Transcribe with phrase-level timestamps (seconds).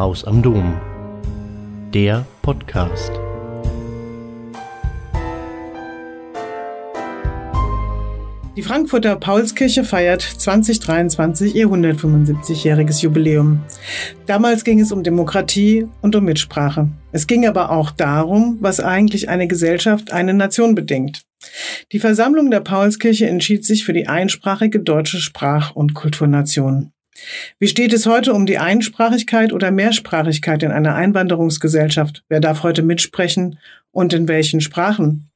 [0.00, 0.80] Haus am Dom.
[1.92, 3.12] Der Podcast.
[8.56, 13.60] Die Frankfurter Paulskirche feiert 2023 ihr 175-jähriges Jubiläum.
[14.24, 16.88] Damals ging es um Demokratie und um Mitsprache.
[17.12, 21.26] Es ging aber auch darum, was eigentlich eine Gesellschaft, eine Nation bedingt.
[21.92, 26.90] Die Versammlung der Paulskirche entschied sich für die einsprachige deutsche Sprach- und Kulturnation.
[27.58, 32.24] Wie steht es heute um die Einsprachigkeit oder Mehrsprachigkeit in einer Einwanderungsgesellschaft?
[32.28, 33.58] Wer darf heute mitsprechen
[33.92, 35.30] und in welchen Sprachen?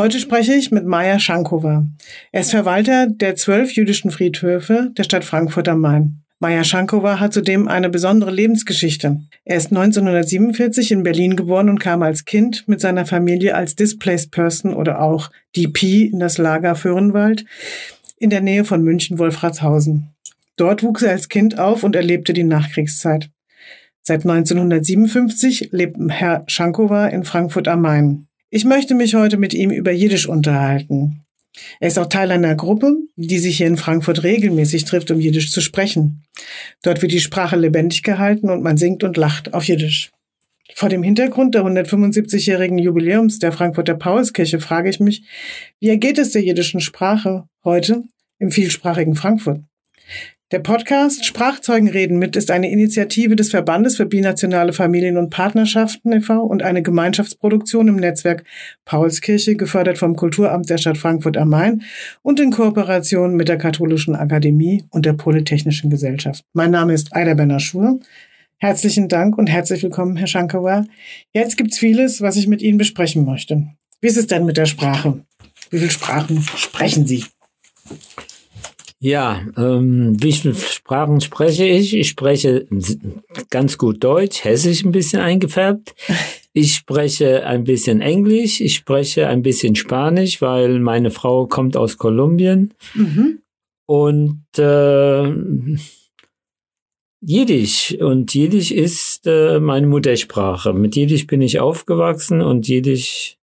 [0.00, 1.84] Heute spreche ich mit Maja Schankowa.
[2.30, 6.22] Er ist Verwalter der zwölf jüdischen Friedhöfe der Stadt Frankfurt am Main.
[6.38, 9.20] Maja Schankowa hat zudem eine besondere Lebensgeschichte.
[9.44, 14.30] Er ist 1947 in Berlin geboren und kam als Kind mit seiner Familie als Displaced
[14.30, 17.44] Person oder auch DP in das Lager Föhrenwald
[18.18, 20.14] in der Nähe von München-Wolfratshausen.
[20.56, 23.30] Dort wuchs er als Kind auf und erlebte die Nachkriegszeit.
[24.02, 28.27] Seit 1957 lebt Herr Schankowa in Frankfurt am Main.
[28.50, 31.24] Ich möchte mich heute mit ihm über Jiddisch unterhalten.
[31.80, 35.50] Er ist auch Teil einer Gruppe, die sich hier in Frankfurt regelmäßig trifft, um Jiddisch
[35.50, 36.24] zu sprechen.
[36.82, 40.12] Dort wird die Sprache lebendig gehalten und man singt und lacht auf Jiddisch.
[40.74, 45.24] Vor dem Hintergrund der 175-jährigen Jubiläums der Frankfurter Paulskirche frage ich mich,
[45.80, 48.04] wie ergeht es der jiddischen Sprache heute
[48.38, 49.60] im vielsprachigen Frankfurt?
[50.50, 56.10] Der Podcast Sprachzeugen reden mit ist eine Initiative des Verbandes für binationale Familien und Partnerschaften
[56.10, 56.40] e.V.
[56.40, 58.44] und eine Gemeinschaftsproduktion im Netzwerk
[58.86, 61.82] Paulskirche, gefördert vom Kulturamt der Stadt Frankfurt am Main
[62.22, 66.42] und in Kooperation mit der Katholischen Akademie und der Polytechnischen Gesellschaft.
[66.54, 68.00] Mein Name ist Aida Benaschur.
[68.56, 70.86] Herzlichen Dank und herzlich willkommen, Herr Shankawa.
[71.34, 73.68] Jetzt gibt's vieles, was ich mit Ihnen besprechen möchte.
[74.00, 75.26] Wie ist es denn mit der Sprache?
[75.68, 77.26] Wie viele Sprachen sprechen Sie?
[79.00, 81.94] Ja, ähm, wie viele Sprachen spreche ich?
[81.94, 82.66] Ich spreche
[83.48, 85.94] ganz gut Deutsch, Hessisch ein bisschen eingefärbt.
[86.54, 91.98] Ich spreche ein bisschen Englisch, ich spreche ein bisschen Spanisch, weil meine Frau kommt aus
[91.98, 92.74] Kolumbien.
[92.94, 93.42] Mhm.
[93.86, 95.32] Und äh,
[97.20, 97.94] Jiddisch.
[98.00, 100.72] Und Jiddisch ist äh, meine Muttersprache.
[100.72, 103.38] Mit Jiddisch bin ich aufgewachsen und Jiddisch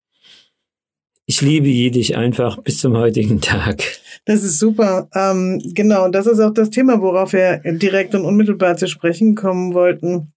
[1.32, 3.84] ich liebe Jiddisch einfach bis zum heutigen Tag.
[4.26, 5.10] Das ist super.
[5.16, 9.74] Ähm, genau, das ist auch das Thema, worauf wir direkt und unmittelbar zu sprechen kommen
[9.74, 10.32] wollten.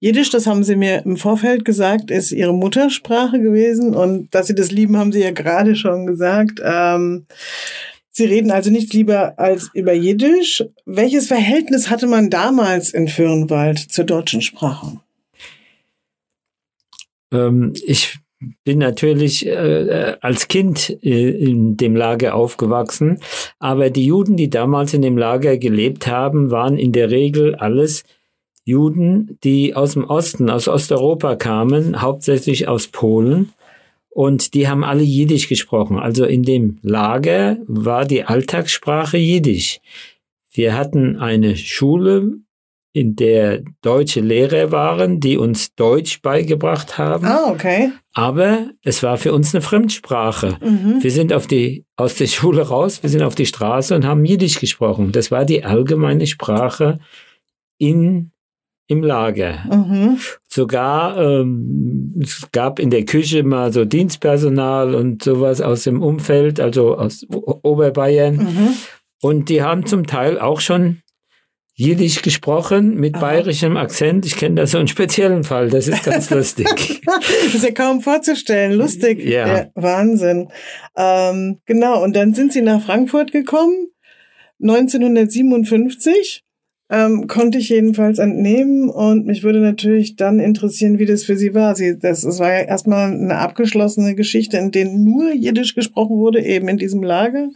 [0.00, 4.54] Jiddisch, das haben Sie mir im Vorfeld gesagt, ist Ihre Muttersprache gewesen und dass Sie
[4.54, 6.60] das lieben, haben Sie ja gerade schon gesagt.
[6.62, 7.26] Ähm,
[8.10, 10.62] Sie reden also nicht lieber als über Jiddisch.
[10.84, 15.00] Welches Verhältnis hatte man damals in Föhrenwald zur deutschen Sprache?
[17.32, 18.18] Ähm, ich
[18.64, 23.20] bin natürlich äh, als Kind äh, in dem Lager aufgewachsen,
[23.58, 28.04] aber die Juden, die damals in dem Lager gelebt haben, waren in der Regel alles
[28.64, 33.52] Juden, die aus dem Osten, aus Osteuropa kamen, hauptsächlich aus Polen.
[34.08, 35.98] Und die haben alle Jiddisch gesprochen.
[35.98, 39.80] Also in dem Lager war die Alltagssprache Jiddisch.
[40.52, 42.38] Wir hatten eine Schule
[42.92, 47.26] in der deutsche Lehrer waren, die uns Deutsch beigebracht haben.
[47.26, 47.90] Ah, okay.
[48.14, 50.56] Aber es war für uns eine Fremdsprache.
[50.62, 51.02] Mhm.
[51.02, 54.24] Wir sind auf die, aus der Schule raus, wir sind auf die Straße und haben
[54.24, 55.10] Jiddisch gesprochen.
[55.10, 57.00] Das war die allgemeine Sprache
[57.76, 58.30] in,
[58.86, 59.64] im Lager.
[59.68, 60.18] Mhm.
[60.48, 66.60] Sogar, ähm, es gab in der Küche mal so Dienstpersonal und sowas aus dem Umfeld,
[66.60, 68.36] also aus Oberbayern.
[68.36, 68.68] Mhm.
[69.22, 71.00] Und die haben zum Teil auch schon
[71.76, 74.24] Jiddisch gesprochen mit bayerischem Akzent.
[74.26, 76.68] Ich kenne da so einen speziellen Fall, das ist ganz lustig.
[77.04, 79.24] das ist ja kaum vorzustellen, lustig.
[79.24, 79.46] Ja.
[79.48, 80.50] ja Wahnsinn.
[80.96, 83.88] Ähm, genau, und dann sind Sie nach Frankfurt gekommen,
[84.62, 86.44] 1957.
[86.90, 91.54] Ähm, konnte ich jedenfalls entnehmen und mich würde natürlich dann interessieren, wie das für Sie
[91.54, 91.74] war.
[91.74, 96.44] Sie, das, das war ja erstmal eine abgeschlossene Geschichte, in der nur Jiddisch gesprochen wurde,
[96.44, 97.48] eben in diesem Lager.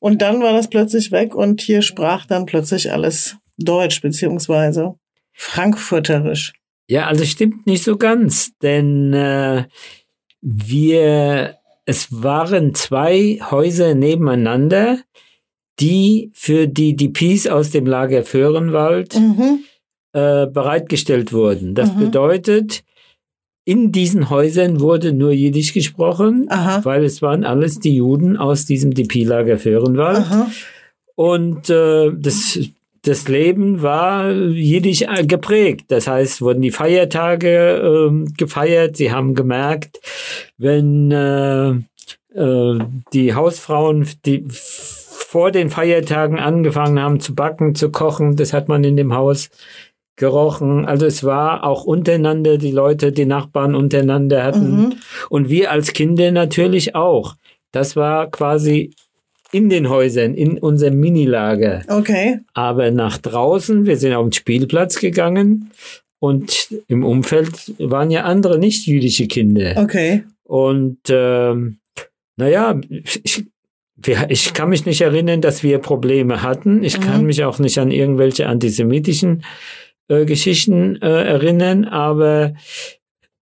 [0.00, 4.94] Und dann war das plötzlich weg und hier sprach dann plötzlich alles Deutsch beziehungsweise
[5.32, 6.54] Frankfurterisch.
[6.88, 9.64] Ja, also stimmt nicht so ganz, denn äh,
[10.40, 15.00] wir, es waren zwei Häuser nebeneinander,
[15.80, 19.64] die für die DPs aus dem Lager Föhrenwald mhm.
[20.12, 21.74] äh, bereitgestellt wurden.
[21.74, 21.98] Das mhm.
[21.98, 22.84] bedeutet,
[23.64, 26.84] in diesen Häusern wurde nur Jiddisch gesprochen, Aha.
[26.84, 30.18] weil es waren alles die Juden aus diesem DP-Lager Föhrenwald.
[30.18, 30.50] Aha.
[31.16, 32.58] Und äh, das
[33.06, 35.86] das Leben war jiddisch äh, geprägt.
[35.88, 38.96] Das heißt, wurden die Feiertage äh, gefeiert.
[38.96, 40.00] Sie haben gemerkt,
[40.58, 41.70] wenn äh,
[42.34, 42.78] äh,
[43.12, 48.84] die Hausfrauen, die vor den Feiertagen angefangen haben zu backen, zu kochen, das hat man
[48.84, 49.50] in dem Haus
[50.16, 50.84] gerochen.
[50.86, 54.76] Also es war auch untereinander, die Leute, die Nachbarn untereinander hatten.
[54.76, 54.92] Mhm.
[55.28, 57.36] Und wir als Kinder natürlich auch.
[57.70, 58.92] Das war quasi
[59.52, 61.82] in den Häusern, in unserem Minilager.
[61.88, 62.40] Okay.
[62.54, 65.70] Aber nach draußen, wir sind auf den Spielplatz gegangen
[66.18, 69.74] und im Umfeld waren ja andere nicht-jüdische Kinder.
[69.76, 70.24] Okay.
[70.44, 71.78] Und ähm,
[72.36, 73.44] naja, ich,
[74.28, 76.82] ich kann mich nicht erinnern, dass wir Probleme hatten.
[76.84, 77.02] Ich mhm.
[77.02, 79.44] kann mich auch nicht an irgendwelche antisemitischen
[80.08, 82.54] äh, Geschichten äh, erinnern, aber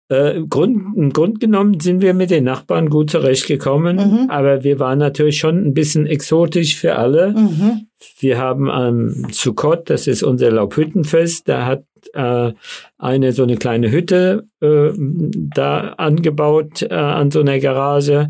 [0.09, 4.29] äh, Grund, im Grund genommen sind wir mit den Nachbarn gut zurechtgekommen, mhm.
[4.29, 7.31] aber wir waren natürlich schon ein bisschen exotisch für alle.
[7.31, 7.87] Mhm.
[8.19, 11.83] Wir haben am Sukkot, das ist unser Laubhüttenfest, da hat
[12.13, 12.51] äh,
[12.97, 18.29] eine so eine kleine Hütte äh, da angebaut äh, an so einer Garage.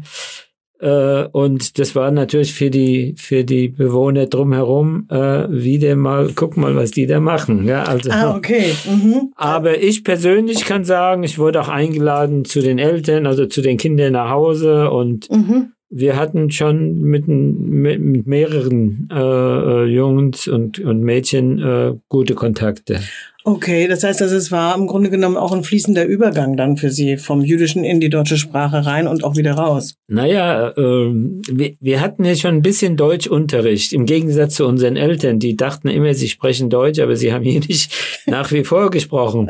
[0.83, 6.57] Äh, und das war natürlich für die, für die Bewohner drumherum äh, wieder mal, guck
[6.57, 7.65] mal, was die da machen.
[7.65, 8.73] Ja, also, ah, okay.
[8.85, 9.31] Mhm.
[9.35, 13.77] Aber ich persönlich kann sagen, ich wurde auch eingeladen zu den Eltern, also zu den
[13.77, 15.71] Kindern nach Hause und mhm.
[15.89, 22.33] wir hatten schon mit, mit, mit mehreren äh, äh, Jungs und, und Mädchen äh, gute
[22.35, 22.99] Kontakte.
[23.45, 26.89] Okay, das heißt, also es war im Grunde genommen auch ein fließender Übergang dann für
[26.89, 29.95] Sie vom Jüdischen in die deutsche Sprache rein und auch wieder raus.
[30.07, 31.11] Naja, äh,
[31.51, 35.89] wir, wir hatten ja schon ein bisschen Deutschunterricht, im Gegensatz zu unseren Eltern, die dachten
[35.89, 37.89] immer, sie sprechen Deutsch, aber sie haben Jiddisch
[38.27, 39.49] nach wie vor gesprochen.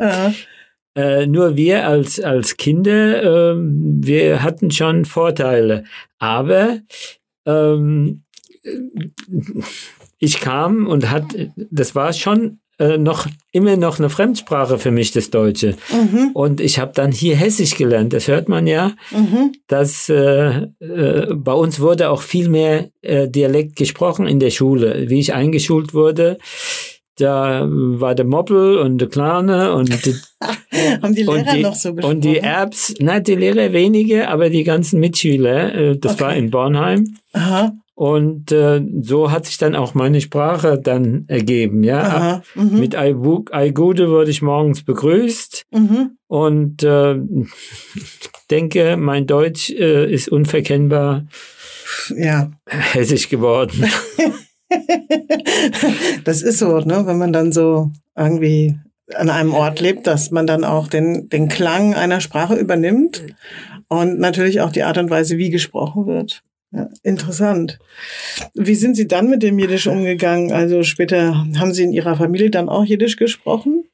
[0.96, 5.84] Äh, nur wir als, als Kinder, äh, wir hatten schon Vorteile.
[6.18, 6.80] Aber
[7.46, 8.24] ähm,
[10.18, 11.24] ich kam und hat,
[11.56, 15.76] das war schon äh, noch immer noch eine Fremdsprache für mich, das Deutsche.
[15.92, 16.30] Mhm.
[16.34, 18.12] Und ich habe dann hier Hessisch gelernt.
[18.12, 18.92] Das hört man ja.
[19.10, 19.52] Mhm.
[19.68, 25.08] Dass äh, äh, bei uns wurde auch viel mehr äh, Dialekt gesprochen in der Schule.
[25.08, 26.38] Wie ich eingeschult wurde,
[27.16, 30.14] da war der Moppel und der Kleine und die,
[31.02, 32.16] haben die Lehrer die, noch so gesprochen?
[32.16, 35.74] Und die Erbs, nein, die Lehrer wenige, aber die ganzen Mitschüler.
[35.74, 36.24] Äh, das okay.
[36.24, 37.16] war in Bornheim.
[37.32, 37.72] Aha.
[37.96, 41.84] Und äh, so hat sich dann auch meine Sprache dann ergeben.
[41.84, 42.80] Ja, Aha, mhm.
[42.80, 46.16] mit Aigude wurde ich morgens begrüßt mhm.
[46.26, 47.16] und äh,
[48.50, 51.26] denke, mein Deutsch äh, ist unverkennbar
[52.16, 52.50] ja.
[52.66, 53.84] hessisch geworden.
[56.24, 57.06] das ist so, ne?
[57.06, 58.76] wenn man dann so irgendwie
[59.14, 63.22] an einem Ort lebt, dass man dann auch den, den Klang einer Sprache übernimmt
[63.88, 66.42] und natürlich auch die Art und Weise, wie gesprochen wird.
[66.74, 67.78] Ja, interessant.
[68.54, 70.50] Wie sind Sie dann mit dem Jiddisch umgegangen?
[70.50, 73.84] Also später haben Sie in Ihrer Familie dann auch Jiddisch gesprochen?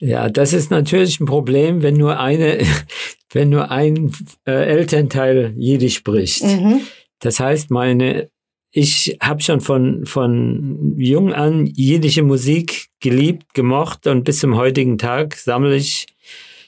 [0.00, 2.58] Ja, das ist natürlich ein Problem, wenn nur eine,
[3.32, 4.12] wenn nur ein
[4.46, 6.42] äh, Elternteil Jiddisch spricht.
[6.42, 6.80] Mhm.
[7.18, 8.30] Das heißt, meine,
[8.72, 14.96] ich habe schon von von jung an jiddische Musik geliebt, gemocht und bis zum heutigen
[14.96, 16.06] Tag sammle ich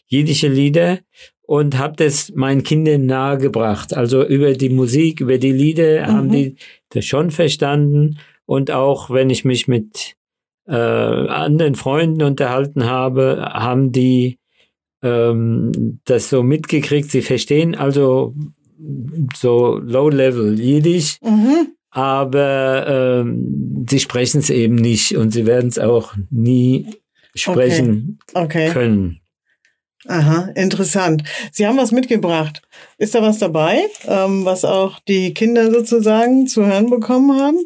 [0.07, 0.99] jiddische Lieder
[1.53, 3.95] und habe das meinen Kindern nahegebracht.
[3.95, 6.07] Also über die Musik, über die Lieder mhm.
[6.07, 6.57] haben die
[6.89, 8.17] das schon verstanden.
[8.47, 10.15] Und auch wenn ich mich mit
[10.67, 14.39] äh, anderen Freunden unterhalten habe, haben die
[15.03, 17.11] ähm, das so mitgekriegt.
[17.11, 18.35] Sie verstehen also
[19.37, 21.75] so Low-Level Jiddisch, mhm.
[21.91, 26.87] aber ähm, sie sprechen es eben nicht und sie werden es auch nie
[27.35, 28.45] sprechen okay.
[28.45, 28.73] Okay.
[28.73, 29.22] können.
[30.09, 31.23] Aha, interessant.
[31.53, 32.63] Sie haben was mitgebracht.
[32.99, 37.59] Ist da was dabei, ähm, was auch die Kinder sozusagen zu hören bekommen haben?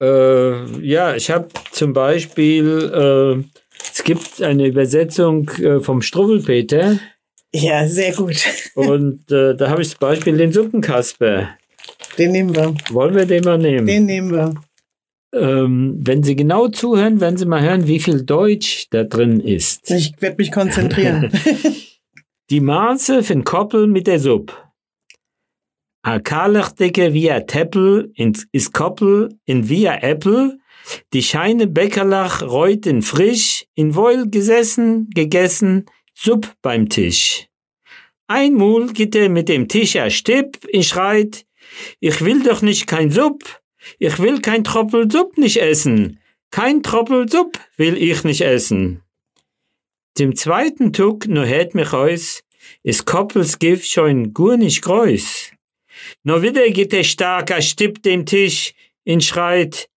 [0.00, 3.44] Äh, ja, ich habe zum Beispiel, äh,
[3.92, 6.98] es gibt eine Übersetzung äh, vom Struwwelpeter.
[7.52, 8.44] Ja, sehr gut.
[8.74, 11.48] Und äh, da habe ich zum Beispiel den Suppenkasper.
[12.18, 12.74] Den nehmen wir.
[12.90, 13.86] Wollen wir den mal nehmen?
[13.86, 14.54] Den nehmen wir.
[15.32, 19.90] Ähm, wenn Sie genau zuhören, werden Sie mal hören, wie viel Deutsch da drin ist.
[19.90, 21.30] Ich werde mich konzentrieren.
[22.50, 24.54] Die Maße den Koppel mit der Suppe.
[26.02, 28.12] A Kalachdecke via Teppel
[28.52, 30.58] ist Koppel in via Äppel.
[31.12, 37.46] Die Scheine Bäckerlach reuten frisch, in Wohl gesessen, gegessen, Supp beim Tisch.
[38.26, 41.46] Einmal geht er mit dem Tisch a Stipp, ich schreit,
[42.00, 43.59] ich will doch nicht kein Supp,
[43.98, 46.20] ich will kein Tropfen Supp nicht essen.
[46.50, 49.02] Kein Tropfen Supp will ich nicht essen.
[50.18, 52.42] Dem zweiten Tug no hätt mich aus,
[52.82, 55.52] is Koppels Gift schon gut nicht groß.
[56.24, 59.90] No wieder geht der starker Stipp dem Tisch in schreit,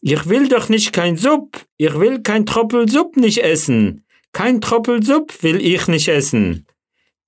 [0.00, 1.66] Ich will doch nicht kein Supp.
[1.78, 4.04] Ich will kein Tropel Supp nicht essen.
[4.32, 6.66] Kein Tropel Supp will ich nicht essen.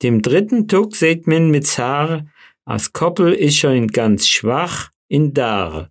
[0.02, 2.26] Dem dritten Tug seht min mit Haar,
[2.64, 5.90] as Koppel is schon ganz schwach in Dar.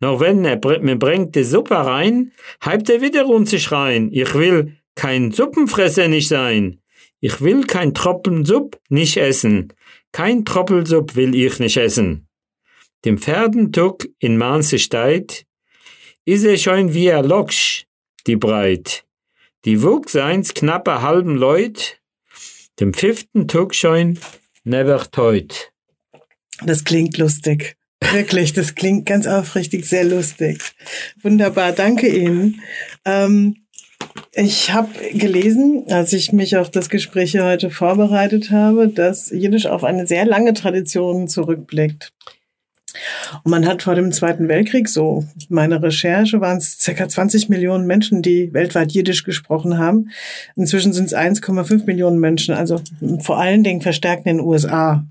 [0.00, 4.10] Noch wenn er mir bringt die Suppe rein, halbt er wieder um zu schreien.
[4.12, 6.80] Ich will kein Suppenfresser nicht sein.
[7.20, 9.72] Ich will kein Tropfen Supp nicht essen.
[10.12, 12.28] Kein Tropelsupp will ich nicht essen.
[13.04, 15.44] Dem Pferdentug in Manse steit,
[16.24, 17.86] is er schon wie er Loksch,
[18.26, 19.04] die Breit.
[19.64, 22.00] Die wog seins knappe halben Leut,
[22.78, 24.18] dem fünften Tug schon
[24.62, 25.72] never teut.
[26.64, 27.76] Das klingt lustig.
[28.12, 30.60] Wirklich, das klingt ganz aufrichtig sehr lustig.
[31.22, 32.60] Wunderbar, danke Ihnen.
[33.04, 33.56] Ähm,
[34.32, 39.84] ich habe gelesen, als ich mich auf das Gespräch heute vorbereitet habe, dass Jiddisch auf
[39.84, 42.12] eine sehr lange Tradition zurückblickt.
[43.42, 47.08] Und man hat vor dem Zweiten Weltkrieg, so meine Recherche, waren es ca.
[47.08, 50.10] 20 Millionen Menschen, die weltweit Jiddisch gesprochen haben.
[50.54, 52.80] Inzwischen sind es 1,5 Millionen Menschen, also
[53.20, 55.04] vor allen Dingen verstärkt in den USA.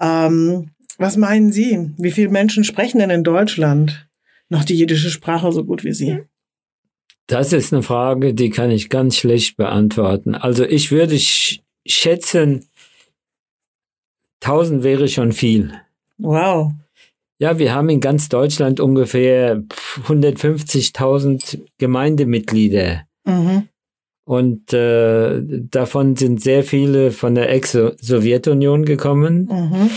[0.00, 1.92] Ähm, was meinen Sie?
[1.96, 4.08] Wie viele Menschen sprechen denn in Deutschland
[4.48, 6.18] noch die jiddische Sprache so gut wie Sie?
[7.28, 10.34] Das ist eine Frage, die kann ich ganz schlecht beantworten.
[10.34, 11.18] Also ich würde
[11.86, 12.66] schätzen,
[14.42, 15.72] 1000 wäre schon viel.
[16.16, 16.72] Wow.
[17.38, 19.62] Ja, wir haben in ganz Deutschland ungefähr
[20.06, 23.04] 150.000 Gemeindemitglieder.
[23.24, 23.68] Mhm.
[24.24, 25.40] Und äh,
[25.70, 29.48] davon sind sehr viele von der Ex-Sowjetunion gekommen.
[29.50, 29.90] Mhm.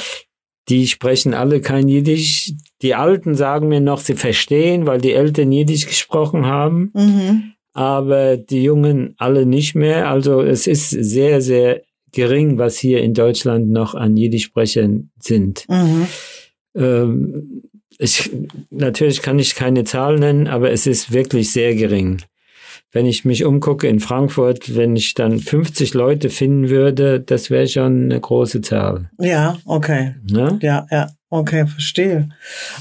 [0.69, 2.53] Die sprechen alle kein Jiddisch.
[2.81, 6.91] Die Alten sagen mir noch, sie verstehen, weil die Eltern Jiddisch gesprochen haben.
[6.93, 7.53] Mhm.
[7.73, 10.09] Aber die Jungen alle nicht mehr.
[10.09, 15.65] Also es ist sehr, sehr gering, was hier in Deutschland noch an Jiddisch-Sprechern sind.
[15.69, 16.07] Mhm.
[16.75, 17.63] Ähm,
[17.97, 18.31] ich,
[18.69, 22.21] natürlich kann ich keine Zahl nennen, aber es ist wirklich sehr gering.
[22.91, 27.67] Wenn ich mich umgucke in Frankfurt, wenn ich dann 50 Leute finden würde, das wäre
[27.67, 29.09] schon eine große Zahl.
[29.19, 30.15] Ja, okay.
[30.29, 30.59] Ne?
[30.61, 32.29] Ja, ja, okay, verstehe.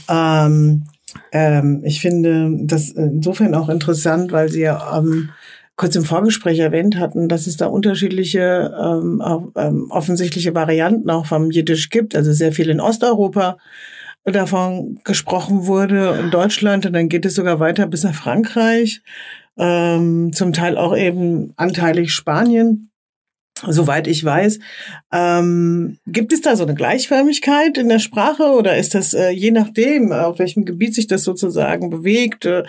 [0.08, 0.84] Ähm,
[1.32, 5.30] ähm, ich finde das insofern auch interessant, weil Sie ja ähm,
[5.76, 9.22] kurz im Vorgespräch erwähnt hatten, dass es da unterschiedliche ähm,
[9.56, 12.14] ähm, offensichtliche Varianten auch vom Jiddisch gibt.
[12.14, 13.58] Also sehr viel in Osteuropa
[14.24, 19.02] davon gesprochen wurde, in Deutschland und dann geht es sogar weiter bis nach Frankreich
[19.60, 22.90] ähm, zum Teil auch eben anteilig Spanien.
[23.68, 24.58] Soweit ich weiß,
[25.12, 29.50] ähm, gibt es da so eine Gleichförmigkeit in der Sprache oder ist das äh, je
[29.50, 32.62] nachdem, auf welchem Gebiet sich das sozusagen bewegt, äh,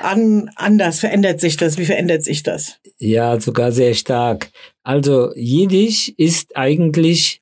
[0.00, 1.00] an, anders?
[1.00, 1.76] Verändert sich das?
[1.76, 2.78] Wie verändert sich das?
[2.98, 4.52] Ja, sogar sehr stark.
[4.84, 7.40] Also Jiddisch ist eigentlich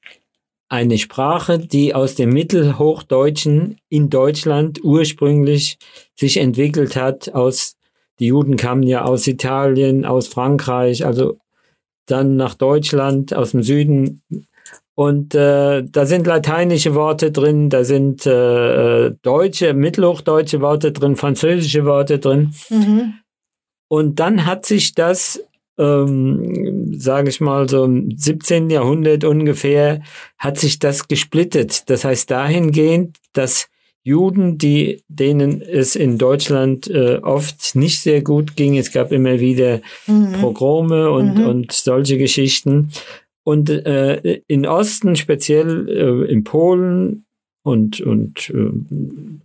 [0.70, 5.76] eine Sprache, die aus dem Mittelhochdeutschen in Deutschland ursprünglich
[6.14, 7.75] sich entwickelt hat, aus
[8.18, 11.38] die Juden kamen ja aus Italien, aus Frankreich, also
[12.06, 14.22] dann nach Deutschland, aus dem Süden.
[14.94, 21.84] Und äh, da sind lateinische Worte drin, da sind äh, deutsche, mittelhochdeutsche Worte drin, französische
[21.84, 22.54] Worte drin.
[22.70, 23.14] Mhm.
[23.88, 25.44] Und dann hat sich das,
[25.78, 28.70] ähm, sage ich mal, so im 17.
[28.70, 30.00] Jahrhundert ungefähr,
[30.38, 31.90] hat sich das gesplittet.
[31.90, 33.68] Das heißt dahingehend, dass
[34.06, 38.78] Juden, die, denen es in Deutschland äh, oft nicht sehr gut ging.
[38.78, 40.30] Es gab immer wieder mhm.
[40.40, 41.46] Pogrome und, mhm.
[41.46, 42.92] und solche Geschichten.
[43.42, 47.26] Und äh, in Osten, speziell äh, in Polen
[47.64, 48.70] und, und äh,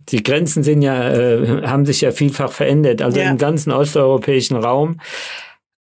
[0.08, 3.02] die Grenzen sind ja, äh, haben sich ja vielfach verändert.
[3.02, 3.32] Also ja.
[3.32, 5.00] im ganzen osteuropäischen Raum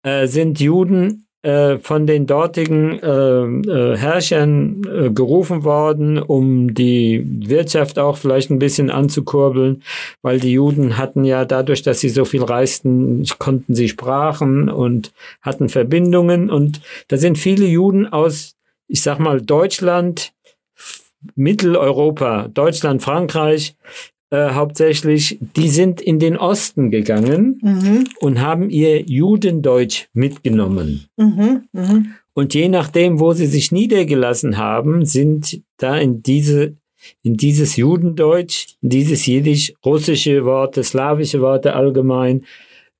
[0.01, 7.25] äh, sind Juden äh, von den dortigen äh, äh, Herrschern äh, gerufen worden, um die
[7.47, 9.81] Wirtschaft auch vielleicht ein bisschen anzukurbeln,
[10.21, 15.13] weil die Juden hatten ja dadurch, dass sie so viel reisten, konnten sie Sprachen und
[15.41, 16.49] hatten Verbindungen.
[16.49, 18.55] Und da sind viele Juden aus,
[18.87, 20.33] ich sag mal, Deutschland,
[21.35, 23.75] Mitteleuropa, Deutschland, Frankreich,
[24.31, 28.05] äh, hauptsächlich, die sind in den Osten gegangen mhm.
[28.21, 31.05] und haben ihr Judendeutsch mitgenommen.
[31.17, 31.65] Mhm.
[31.73, 32.13] Mhm.
[32.33, 36.77] Und je nachdem, wo sie sich niedergelassen haben, sind da in diese
[37.23, 42.45] in dieses Judendeutsch, in dieses Jiddisch, russische Worte, slawische Worte allgemein,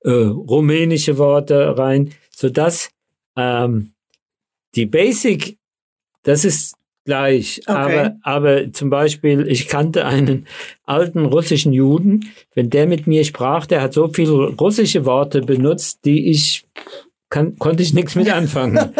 [0.00, 2.50] äh, rumänische Worte rein, so
[3.36, 3.92] ähm,
[4.74, 5.56] die Basic,
[6.24, 7.60] das ist gleich.
[7.66, 7.72] Okay.
[7.72, 10.46] Aber, aber zum Beispiel, ich kannte einen
[10.84, 12.32] alten russischen Juden.
[12.54, 16.64] Wenn der mit mir sprach, der hat so viele russische Worte benutzt, die ich
[17.30, 18.78] kann, konnte ich nichts mit anfangen.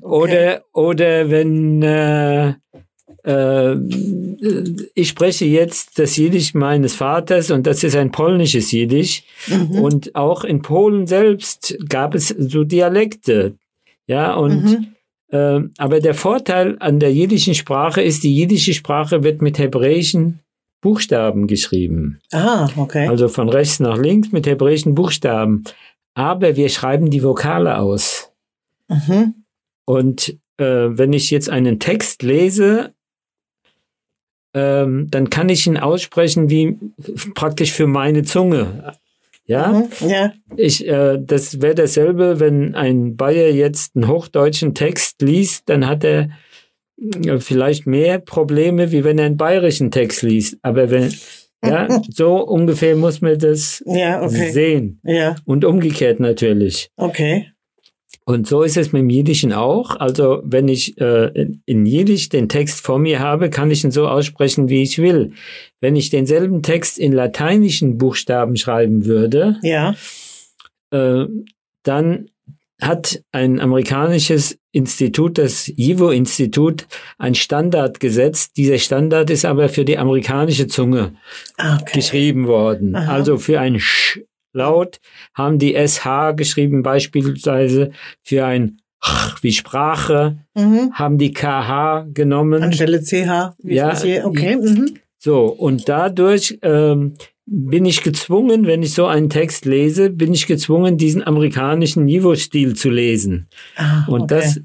[0.02, 2.54] Oder oder wenn äh,
[3.24, 3.76] äh,
[4.94, 9.24] ich spreche jetzt das Jiddisch meines Vaters und das ist ein polnisches Jiddisch.
[9.48, 9.80] Mhm.
[9.80, 13.56] Und auch in Polen selbst gab es so Dialekte.
[14.06, 14.86] Ja, und mhm.
[15.32, 20.40] Äh, aber der Vorteil an der jiddischen Sprache ist, die jiddische Sprache wird mit hebräischen
[20.82, 22.20] Buchstaben geschrieben.
[22.32, 23.08] Ah, okay.
[23.08, 25.64] Also von rechts nach links mit hebräischen Buchstaben.
[26.14, 28.30] Aber wir schreiben die Vokale aus.
[28.88, 29.34] Mhm.
[29.86, 32.92] Und äh, wenn ich jetzt einen Text lese,
[34.54, 36.78] ähm, dann kann ich ihn aussprechen wie
[37.34, 38.92] praktisch für meine Zunge.
[39.52, 40.32] Ja, mhm, ja.
[40.56, 46.04] Ich, äh, das wäre dasselbe, wenn ein Bayer jetzt einen hochdeutschen Text liest, dann hat
[46.04, 46.30] er
[46.96, 50.56] äh, vielleicht mehr Probleme, wie wenn er einen bayerischen Text liest.
[50.62, 51.12] Aber wenn,
[51.64, 54.50] ja, so ungefähr muss man das ja, okay.
[54.50, 55.00] sehen.
[55.04, 55.36] Ja.
[55.44, 56.88] Und umgekehrt natürlich.
[56.96, 57.48] Okay.
[58.24, 59.96] Und so ist es mit dem Jiddischen auch.
[59.96, 64.06] Also wenn ich äh, in Jiddisch den Text vor mir habe, kann ich ihn so
[64.06, 65.32] aussprechen, wie ich will.
[65.80, 69.94] Wenn ich denselben Text in lateinischen Buchstaben schreiben würde, ja.
[70.90, 71.26] äh,
[71.82, 72.28] dann
[72.80, 76.86] hat ein amerikanisches Institut, das JIVO-Institut,
[77.18, 78.56] ein Standard gesetzt.
[78.56, 81.14] Dieser Standard ist aber für die amerikanische Zunge
[81.58, 81.98] ah, okay.
[82.00, 82.94] geschrieben worden.
[82.96, 83.12] Aha.
[83.12, 84.20] Also für ein Sch
[84.52, 85.00] laut
[85.34, 87.92] haben die SH geschrieben, beispielsweise
[88.22, 90.92] für ein Ch wie Sprache, mhm.
[90.92, 92.62] haben die KH genommen.
[92.62, 94.24] Anstelle CH, wie ja, hier.
[94.24, 94.56] okay.
[94.56, 94.94] Mhm.
[95.18, 97.14] So, und dadurch ähm,
[97.46, 102.74] bin ich gezwungen, wenn ich so einen Text lese, bin ich gezwungen, diesen amerikanischen Niveau-Stil
[102.74, 103.48] zu lesen.
[103.76, 104.34] Ah, und okay.
[104.36, 104.60] das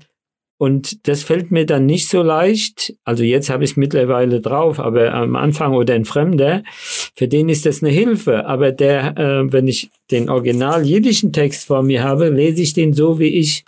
[0.57, 2.95] und das fällt mir dann nicht so leicht.
[3.03, 7.47] Also jetzt habe ich es mittlerweile drauf, aber am Anfang oder ein Fremder, für den
[7.47, 8.47] ist das eine Hilfe.
[8.47, 12.93] Aber der, äh, wenn ich den original jiddischen Text vor mir habe, lese ich den
[12.93, 13.65] so, wie ich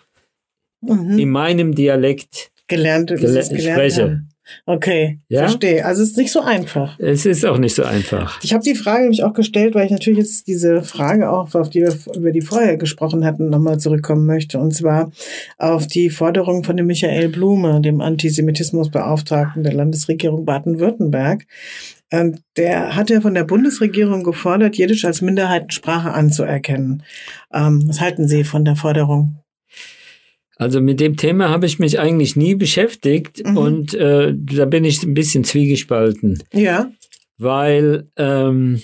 [0.81, 1.19] mhm.
[1.19, 4.03] in meinem Dialekt gelernt, gele gelernt spreche.
[4.03, 4.29] Haben.
[4.65, 5.41] Okay, ja?
[5.41, 5.85] verstehe.
[5.85, 6.97] Also es ist nicht so einfach.
[6.99, 8.39] Es ist auch nicht so einfach.
[8.43, 11.69] Ich habe die Frage nämlich auch gestellt, weil ich natürlich jetzt diese Frage auch, auf
[11.69, 14.59] die wir über die vorher gesprochen hatten, nochmal zurückkommen möchte.
[14.59, 15.11] Und zwar
[15.57, 21.45] auf die Forderung von dem Michael Blume, dem Antisemitismusbeauftragten der Landesregierung Baden-Württemberg.
[22.11, 27.03] Ähm, der hat ja von der Bundesregierung gefordert, Jiddisch als Minderheitensprache anzuerkennen.
[27.53, 29.37] Ähm, was halten Sie von der Forderung?
[30.59, 33.57] Also mit dem Thema habe ich mich eigentlich nie beschäftigt mhm.
[33.57, 36.43] und äh, da bin ich ein bisschen zwiegespalten.
[36.53, 36.91] Ja.
[37.37, 38.81] Weil ähm,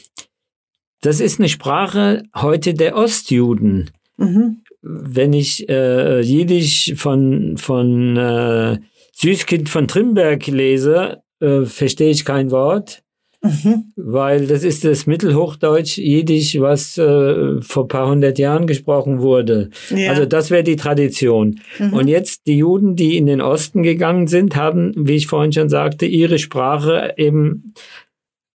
[1.01, 3.91] das ist eine Sprache heute der Ostjuden.
[4.15, 4.61] Mhm.
[4.81, 8.77] Wenn ich äh, Jiddisch von, von äh,
[9.11, 13.03] Süßkind von Trimberg lese, äh, verstehe ich kein Wort.
[13.45, 13.93] Mhm.
[13.95, 19.69] Weil das ist das Mittelhochdeutsch, Jiddisch, was äh, vor paar hundert Jahren gesprochen wurde.
[19.89, 20.09] Ja.
[20.09, 21.59] Also das wäre die Tradition.
[21.79, 21.93] Mhm.
[21.93, 25.69] Und jetzt die Juden, die in den Osten gegangen sind, haben, wie ich vorhin schon
[25.69, 27.73] sagte, ihre Sprache eben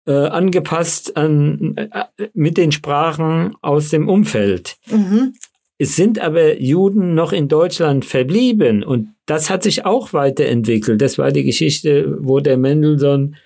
[0.07, 4.77] äh, angepasst an, äh, mit den Sprachen aus dem Umfeld.
[4.91, 5.35] Mhm.
[5.81, 11.01] Es sind aber Juden noch in Deutschland verblieben und das hat sich auch weiterentwickelt.
[11.01, 13.37] Das war die Geschichte, wo der Mendelssohn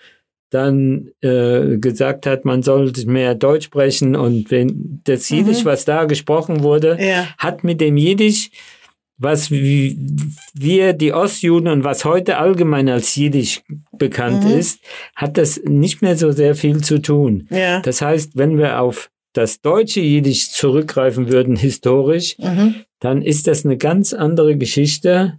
[0.53, 5.38] dann äh, gesagt hat, man sollte mehr Deutsch sprechen und wenn das mhm.
[5.38, 5.69] Jiddisch, mhm.
[5.69, 7.27] was da gesprochen wurde, ja.
[7.38, 8.51] hat mit dem Jiddisch,
[9.19, 13.62] was wir die Ostjuden und was heute allgemein als Jiddisch
[13.97, 14.59] bekannt mhm.
[14.59, 14.81] ist,
[15.15, 17.47] hat das nicht mehr so sehr viel zu tun.
[17.51, 17.81] Ja.
[17.81, 22.75] Das heißt, wenn wir auf das deutsche Jiddisch zurückgreifen würden, historisch, mhm.
[23.01, 25.38] dann ist das eine ganz andere Geschichte.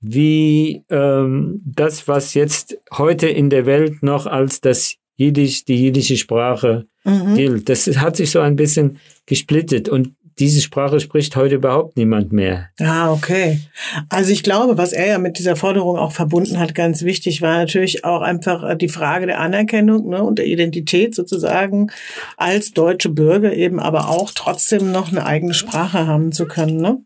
[0.00, 6.16] Wie ähm, das, was jetzt heute in der Welt noch als das Jiddisch, die jiddische
[6.16, 7.34] Sprache mhm.
[7.34, 7.68] gilt.
[7.68, 12.70] Das hat sich so ein bisschen gesplittet und diese Sprache spricht heute überhaupt niemand mehr.
[12.80, 13.60] Ah, okay.
[14.08, 17.58] Also ich glaube, was er ja mit dieser Forderung auch verbunden hat, ganz wichtig, war
[17.58, 21.90] natürlich auch einfach die Frage der Anerkennung ne, und der Identität sozusagen
[22.38, 26.78] als deutsche Bürger eben, aber auch trotzdem noch eine eigene Sprache haben zu können.
[26.78, 27.02] Ne?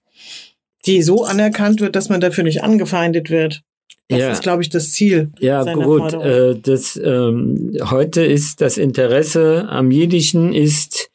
[0.87, 3.63] Die so anerkannt wird, dass man dafür nicht angefeindet wird.
[4.09, 4.31] Das ja.
[4.31, 5.31] ist, glaube ich, das Ziel.
[5.39, 6.13] Ja, gut.
[6.13, 11.11] Äh, das, ähm, heute ist das Interesse am Jiddischen ist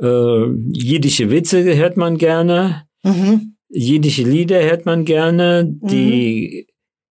[0.00, 3.56] äh, jiddische Witze hört man gerne, mhm.
[3.68, 5.88] jiddische Lieder hört man gerne, mhm.
[5.88, 6.66] die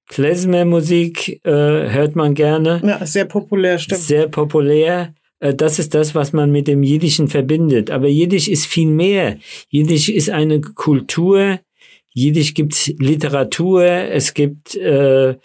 [0.07, 2.81] Klezmer-Musik äh, hört man gerne.
[2.83, 4.01] Ja, sehr populär, stimmt.
[4.01, 5.13] Sehr populär.
[5.39, 7.91] Äh, das ist das, was man mit dem Jiddischen verbindet.
[7.91, 9.37] Aber Jiddisch ist viel mehr.
[9.69, 11.59] Jiddisch ist eine Kultur,
[12.19, 15.35] Jiddisch gibt Literatur, es gibt äh,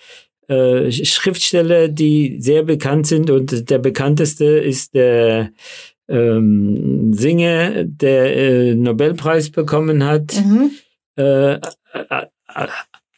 [0.48, 5.52] äh, Schriftsteller, die sehr bekannt sind und der bekannteste ist der
[6.08, 10.72] ähm, Singer, der äh, Nobelpreis bekommen hat, mhm.
[11.16, 11.58] äh,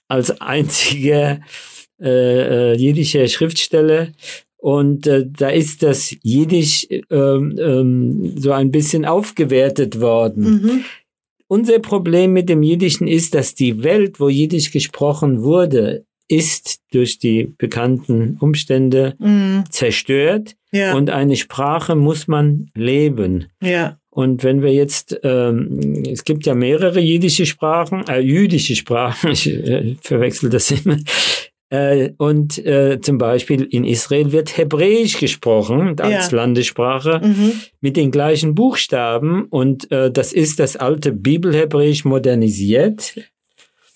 [0.09, 1.40] als einziger
[2.01, 4.09] äh, äh, jiddische Schriftsteller.
[4.59, 10.45] Und äh, da ist das Jiddisch ähm, ähm, so ein bisschen aufgewertet worden.
[10.45, 10.85] Mhm.
[11.49, 17.19] Unser Problem mit dem Jiddischen ist, dass die Welt, wo Jiddisch gesprochen wurde, ist durch
[17.21, 19.65] die bekannten Umstände Mhm.
[19.71, 20.95] zerstört Ja.
[20.95, 23.47] und eine Sprache muss man leben.
[23.63, 23.99] ja.
[24.11, 29.47] Und wenn wir jetzt, ähm, es gibt ja mehrere jiddische Sprachen, äh, jüdische Sprachen, ich
[29.47, 30.97] äh, verwechsel das immer.
[31.69, 36.37] Äh, und äh, zum Beispiel in Israel wird Hebräisch gesprochen als Ja.
[36.37, 37.53] Landessprache Mhm.
[37.81, 43.15] mit den gleichen Buchstaben und äh, das ist das alte Bibelhebräisch modernisiert.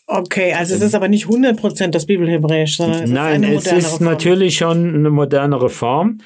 [0.09, 3.87] Okay, also es ist aber nicht 100% das Bibelhebräisch, sondern es Nein, ist es ist
[3.99, 4.05] Form.
[4.05, 6.19] natürlich schon eine modernere Form.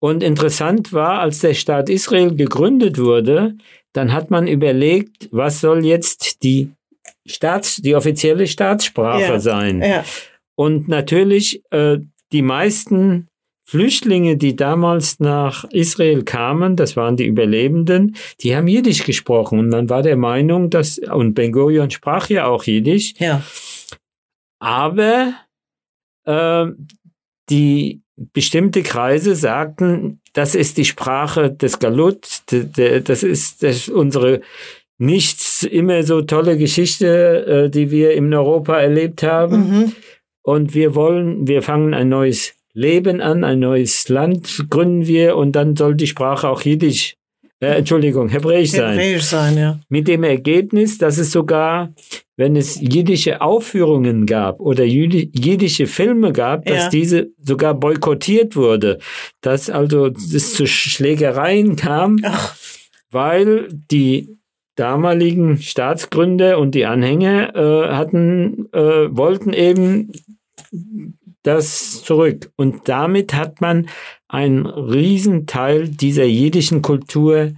[0.00, 3.54] Und interessant war, als der Staat Israel gegründet wurde,
[3.92, 6.70] dann hat man überlegt, was soll jetzt die
[7.26, 9.38] Staats, die offizielle Staatssprache Ja.
[9.40, 9.82] sein.
[9.82, 10.04] Ja,
[10.58, 11.98] Und natürlich äh,
[12.32, 13.28] die meisten
[13.64, 19.60] Flüchtlinge, die damals nach Israel kamen, das waren die Überlebenden, die haben Jiddisch gesprochen.
[19.60, 23.44] Und man war der Meinung, dass, und Ben Gurion sprach ja auch Jiddisch, ja.
[24.58, 25.34] aber
[26.24, 26.66] äh,
[27.48, 34.40] die bestimmte Kreise sagten, das ist die Sprache des Galut, das ist das ist unsere
[34.98, 39.56] nicht immer so tolle Geschichte, äh, die wir in Europa erlebt haben.
[39.56, 39.92] Mhm.
[40.48, 45.52] Und wir wollen, wir fangen ein neues Leben an, ein neues Land gründen wir und
[45.52, 47.16] dann soll die Sprache auch Jiddisch,
[47.60, 48.98] äh, Entschuldigung, Hebräisch sein.
[48.98, 49.78] Hebräisch sein, ja.
[49.90, 51.92] Mit dem Ergebnis, dass es sogar,
[52.38, 56.88] wenn es jiddische Aufführungen gab oder jiddische Filme gab, dass Ja.
[56.88, 59.00] diese sogar boykottiert wurde.
[59.42, 62.56] Dass also es zu Schlägereien kam, Ach,
[63.10, 64.38] weil die
[64.76, 70.12] damaligen Staatsgründer und die Anhänger äh, hatten, äh, wollten eben
[71.42, 72.50] das zurück.
[72.56, 73.88] Und damit hat man
[74.28, 77.52] einen Riesenteil dieser jiddischen Kultur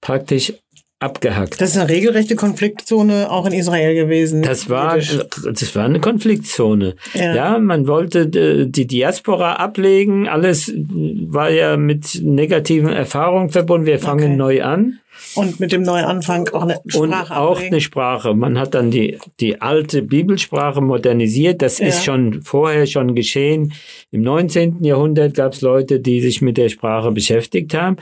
[0.00, 0.52] praktisch
[1.00, 1.60] abgehackt.
[1.60, 4.40] das ist eine regelrechte Konfliktzone auch in Israel gewesen.
[4.42, 6.94] Das war, das war eine Konfliktzone.
[7.12, 7.34] Ja.
[7.34, 10.28] Ja, man wollte äh, die Diaspora ablegen.
[10.28, 13.86] Alles war ja mit negativen Erfahrungen verbunden.
[13.86, 14.36] Wir fangen Okay.
[14.36, 15.00] neu an.
[15.34, 17.72] Und mit dem Neuanfang auch eine Sprache Und auch ablegen.
[17.74, 18.34] eine Sprache.
[18.34, 21.62] Man hat dann die, die alte Bibelsprache modernisiert.
[21.62, 21.88] Das Ja.
[21.88, 23.72] ist schon vorher schon geschehen.
[24.10, 24.84] Im 19.
[24.84, 27.96] Jahrhundert gab es Leute, die sich mit der Sprache beschäftigt haben.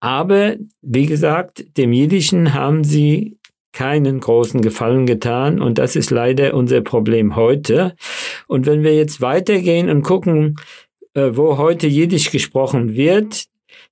[0.00, 3.38] Aber wie gesagt, dem Jiddischen haben sie
[3.72, 7.96] keinen großen Gefallen getan und das ist leider unser Problem heute.
[8.46, 10.56] Und wenn wir jetzt weitergehen und gucken,
[11.14, 13.44] äh, wo heute Jiddisch gesprochen wird,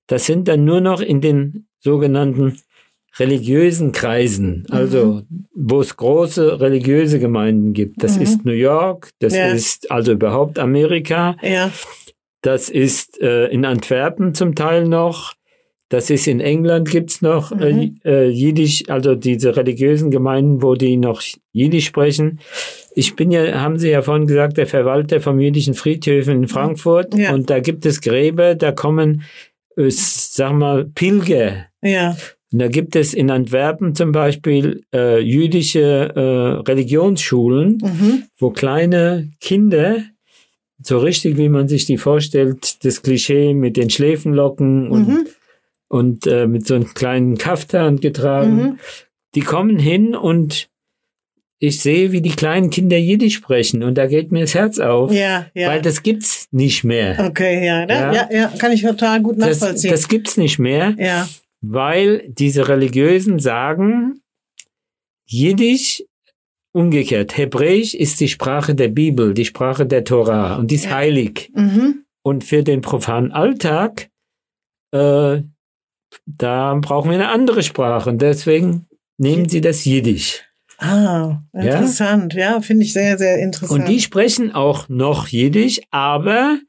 [0.07, 2.57] das sind dann nur noch in den sogenannten
[3.19, 5.21] religiösen Kreisen, also
[5.53, 8.03] wo es große religiöse Gemeinden gibt.
[8.03, 8.23] Das Mhm.
[8.23, 9.51] ist New York, das Ja.
[9.51, 11.71] ist also überhaupt Amerika, ja,
[12.41, 15.33] das ist äh, in Antwerpen zum Teil noch.
[15.89, 17.99] Das ist in England gibt's noch Mhm.
[18.03, 22.39] äh, äh, Jiddisch, also diese religiösen Gemeinden, wo die noch Jiddisch sprechen.
[22.95, 27.15] Ich bin ja, haben Sie ja vorhin gesagt, der Verwalter vom jüdischen Friedhöfen in Frankfurt.
[27.15, 27.31] Ja.
[27.33, 29.25] Und da gibt es Gräber, da kommen, äh,
[29.77, 31.65] sag mal, Pilger.
[31.81, 32.15] ja,
[32.51, 35.81] Und da gibt es in Antwerpen zum Beispiel äh, jüdische
[36.15, 38.23] äh, Religionsschulen, mhm.
[38.37, 40.03] wo kleine Kinder,
[40.81, 45.27] so richtig wie man sich die vorstellt, das Klischee mit den Schläfenlocken und, Mhm.
[45.87, 48.79] und äh, mit so einem kleinen Kaftan getragen, Mhm.
[49.35, 50.67] die kommen hin und
[51.63, 55.11] ich sehe, wie die kleinen Kinder Jiddisch sprechen und da geht mir das Herz auf,
[55.11, 55.69] ja, ja.
[55.69, 57.17] weil das gibt's nicht mehr.
[57.27, 58.13] okay, ja, ja, Ja.
[58.13, 59.91] ja, ja, kann ich total gut Das, nachvollziehen.
[59.91, 60.95] das gibt's nicht mehr.
[60.99, 61.27] ja,
[61.61, 64.19] weil diese Religiösen sagen,
[65.25, 66.03] Jiddisch
[66.73, 70.91] umgekehrt, Hebräisch ist die Sprache der Bibel, die Sprache der Torah und die ist Ja.
[70.95, 71.51] heilig.
[71.55, 72.03] mhm.
[72.25, 74.09] Und für den profanen Alltag,
[74.91, 75.41] äh,
[76.25, 80.43] da brauchen wir eine andere Sprache und deswegen nehmen sie das Jiddisch.
[80.83, 82.33] Ah, interessant.
[82.33, 83.79] Ja, finde ich sehr, sehr interessant.
[83.79, 86.59] Und die sprechen auch noch Jiddisch, aber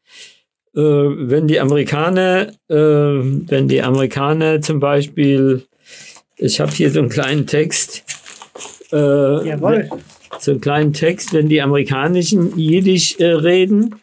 [0.77, 5.67] äh, wenn die Amerikaner, äh, wenn die Amerikaner zum Beispiel,
[6.37, 8.05] ich habe hier so einen kleinen Text,
[8.93, 9.91] äh, Jawohl.
[10.39, 13.97] so einen kleinen Text, wenn die amerikanischen Jiddisch äh, reden,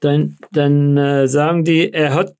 [0.00, 2.34] dann, dann äh, sagen die, er hat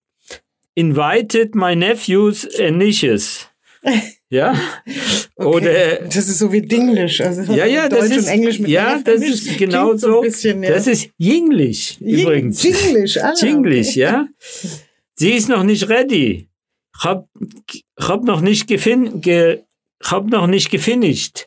[0.74, 3.46] invited my nephews and nieces.
[4.30, 4.54] Ja?
[5.40, 5.56] Okay.
[5.56, 7.20] Oder das ist so wie Dinglish.
[7.20, 10.16] Also ja, ja, Deutsch das ist, und Englisch mit ja, das ist genau so.
[10.20, 10.70] Ein bisschen, ja.
[10.70, 12.60] Das ist Jinglish übrigens.
[12.60, 14.00] Jinglish, ah, Jinglish, okay.
[14.00, 14.26] ja.
[15.14, 16.48] Sie ist noch nicht ready.
[16.96, 17.28] Ich hab,
[18.00, 19.60] hab noch nicht gefin, ge,
[20.02, 21.46] hab noch nicht gefinisht.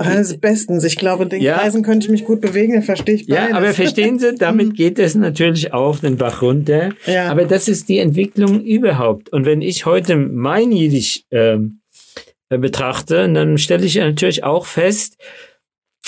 [0.00, 0.82] Also bestens.
[0.82, 1.58] Ich glaube, den Ja.
[1.58, 3.56] Kreisen könnte ich mich gut bewegen, da verstehe ich Ja, beides.
[3.56, 6.90] aber verstehen Sie, damit geht es natürlich auch den Bach runter.
[7.06, 7.30] Ja.
[7.30, 9.28] Aber das ist die Entwicklung überhaupt.
[9.32, 11.80] Und wenn ich heute mein Jiddisch ähm,
[12.50, 15.16] äh, betrachte, dann stelle ich natürlich auch fest,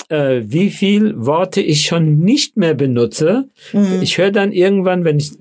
[0.09, 3.49] äh, wie viel Worte ich schon nicht mehr benutze.
[3.73, 3.99] Mhm.
[4.01, 5.31] Ich höre dann irgendwann, wenn ich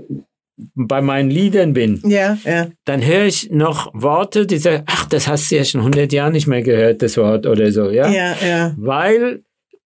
[0.75, 2.69] bei meinen Liedern bin, Ja, ja.
[2.85, 6.33] dann höre ich noch Worte, die sagen, ach, das hast du ja schon 100 Jahre
[6.33, 8.09] nicht mehr gehört, das Wort oder so, ja?
[8.11, 8.75] Ja, ja.
[8.77, 9.43] Weil,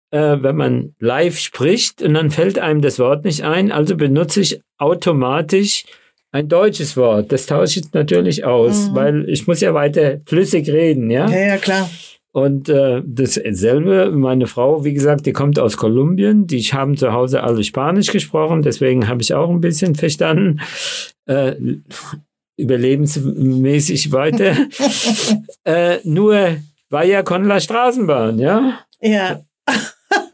[0.10, 4.42] äh, wenn man live spricht und dann fällt einem das Wort nicht ein, also benutze
[4.42, 5.86] ich automatisch
[6.34, 7.32] ein deutsches Wort.
[7.32, 8.96] Das tausche ich natürlich aus, Mhm.
[8.96, 11.30] weil ich muss ja weiter flüssig reden, ja?
[11.30, 11.90] Ja, ja, klar.
[12.32, 17.44] Und äh, dasselbe, meine Frau, wie gesagt, die kommt aus Kolumbien, die haben zu Hause
[17.44, 20.60] alle Spanisch gesprochen, deswegen habe ich auch ein bisschen verstanden,
[21.28, 21.54] äh,
[22.58, 24.56] überlebensmäßig weiter.
[25.66, 26.58] äh, nur
[26.90, 28.80] war ja con la Straßenbahn, ja?
[29.02, 29.42] Ja.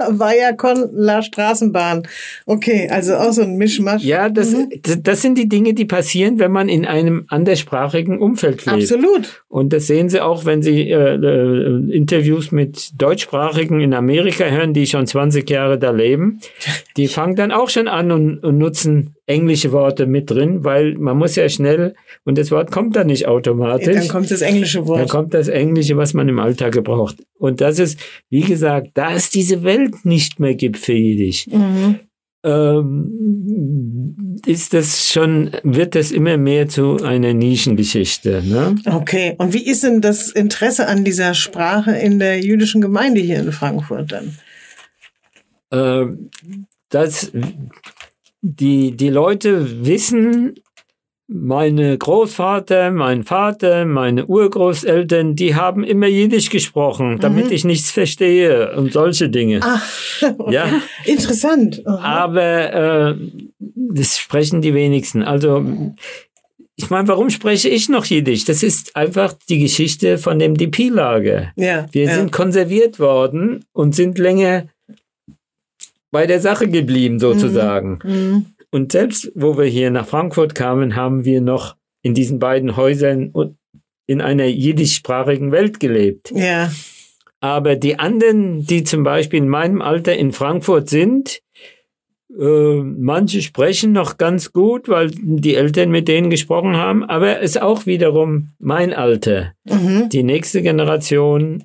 [0.07, 2.03] War ja con la Straßenbahn.
[2.45, 4.03] Okay, also auch so ein Mischmasch.
[4.03, 8.65] Ja, das, das- das sind die Dinge, die passieren, wenn man in einem anderssprachigen Umfeld
[8.65, 8.77] lebt.
[8.77, 9.43] Absolut.
[9.49, 14.73] Und das sehen Sie auch, wenn Sie äh, äh, Interviews mit Deutschsprachigen in Amerika hören,
[14.73, 16.39] die schon 20 Jahre da leben.
[16.97, 21.17] Die fangen dann auch schon an und, und nutzen englische Worte mit drin, weil man
[21.17, 21.93] muss ja schnell,
[22.25, 23.95] und das Wort kommt dann nicht automatisch.
[23.95, 25.09] Dann kommt das englische Dann Wort.
[25.09, 27.17] kommt das Englische, was man im Alltag gebraucht.
[27.37, 31.99] Und das ist, wie gesagt, da es diese Welt nicht mehr gibt für Jiddisch, Mhm.
[32.43, 38.41] ähm, ist das schon, wird das immer mehr zu einer Nischengeschichte.
[38.45, 38.75] Ne?
[38.85, 43.39] Okay, und wie ist denn das Interesse an dieser Sprache in der jüdischen Gemeinde hier
[43.39, 44.37] in Frankfurt dann?
[45.71, 46.29] Ähm,
[46.89, 47.31] dass
[48.41, 50.55] die, die Leute wissen,
[51.31, 58.75] meine Großvater, mein Vater, meine Urgroßeltern, die haben immer Jiddisch gesprochen, damit ich nichts verstehe
[58.75, 59.59] und solche Dinge.
[59.61, 59.79] Ah,
[60.39, 60.53] okay.
[60.53, 60.81] Ja.
[61.05, 61.83] Interessant.
[61.85, 62.23] Aha.
[62.23, 62.73] Aber
[63.11, 63.15] äh,
[63.59, 65.21] das sprechen die wenigsten.
[65.21, 65.63] Also
[66.75, 68.45] ich meine, warum spreche ich noch Jiddisch?
[68.45, 71.51] Das ist einfach die Geschichte von dem DP-Lager.
[71.57, 72.15] Ja, Wir ja.
[72.15, 74.63] sind konserviert worden und sind länger
[76.11, 77.99] bei der Sache geblieben, sozusagen.
[78.03, 78.45] Mhm.
[78.71, 83.29] Und selbst wo wir hier nach Frankfurt kamen, haben wir noch in diesen beiden Häusern
[83.29, 83.57] und
[84.05, 86.31] in einer jiddischsprachigen Welt gelebt.
[86.33, 86.71] Ja,
[87.41, 91.41] Aber die anderen, die zum Beispiel in meinem Alter in Frankfurt sind,
[92.37, 97.51] äh, manche sprechen noch ganz gut, weil die Eltern mit denen gesprochen haben, aber es
[97.51, 99.53] ist auch wiederum mein Alter.
[99.65, 100.09] mhm.
[100.09, 101.63] Die nächste Generation,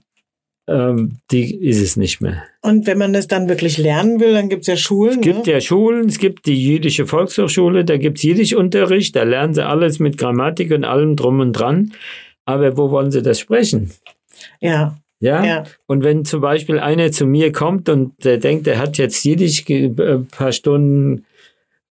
[0.67, 2.43] ähm, die ist es nicht mehr.
[2.63, 5.17] Und wenn man das dann wirklich lernen will, dann gibt's ja Schulen.
[5.19, 5.53] Es gibt ne?
[5.53, 10.17] ja Schulen, es gibt die jüdische Volkshochschule, da gibt's Jiddischunterricht, da lernen sie alles mit
[10.19, 11.93] Grammatik und allem drum und dran.
[12.47, 13.91] Aber wo wollen sie das sprechen?
[14.61, 15.45] Ja, Ja?
[15.45, 15.65] ja.
[15.87, 19.65] Und wenn zum Beispiel einer zu mir kommt und der denkt, er hat jetzt Jiddisch
[19.65, 21.25] ge- äh, ein paar Stunden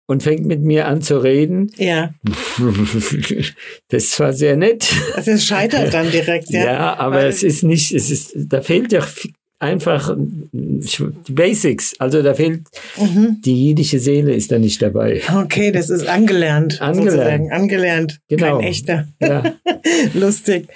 [0.07, 2.13] und fängt mit mir an zu reden, Ja,
[3.89, 6.65] das zwar sehr nett, also es scheitert dann direkt, ja.
[6.65, 9.29] ja, aber Weil- es ist nicht, es ist, da fehlt ja f-
[9.63, 10.15] einfach
[10.53, 11.95] die Basics.
[11.99, 12.63] Also da fehlt
[12.99, 13.39] Mhm.
[13.45, 15.23] die jiddische Seele ist da nicht dabei.
[15.43, 16.81] Okay, das ist angelernt.
[16.81, 17.11] Angelernt.
[17.13, 17.53] Sozusagen.
[17.53, 18.21] Angelernt.
[18.29, 18.59] Genau.
[18.59, 19.09] Kein echter.
[19.21, 19.55] Ja.
[20.15, 20.69] Lustig.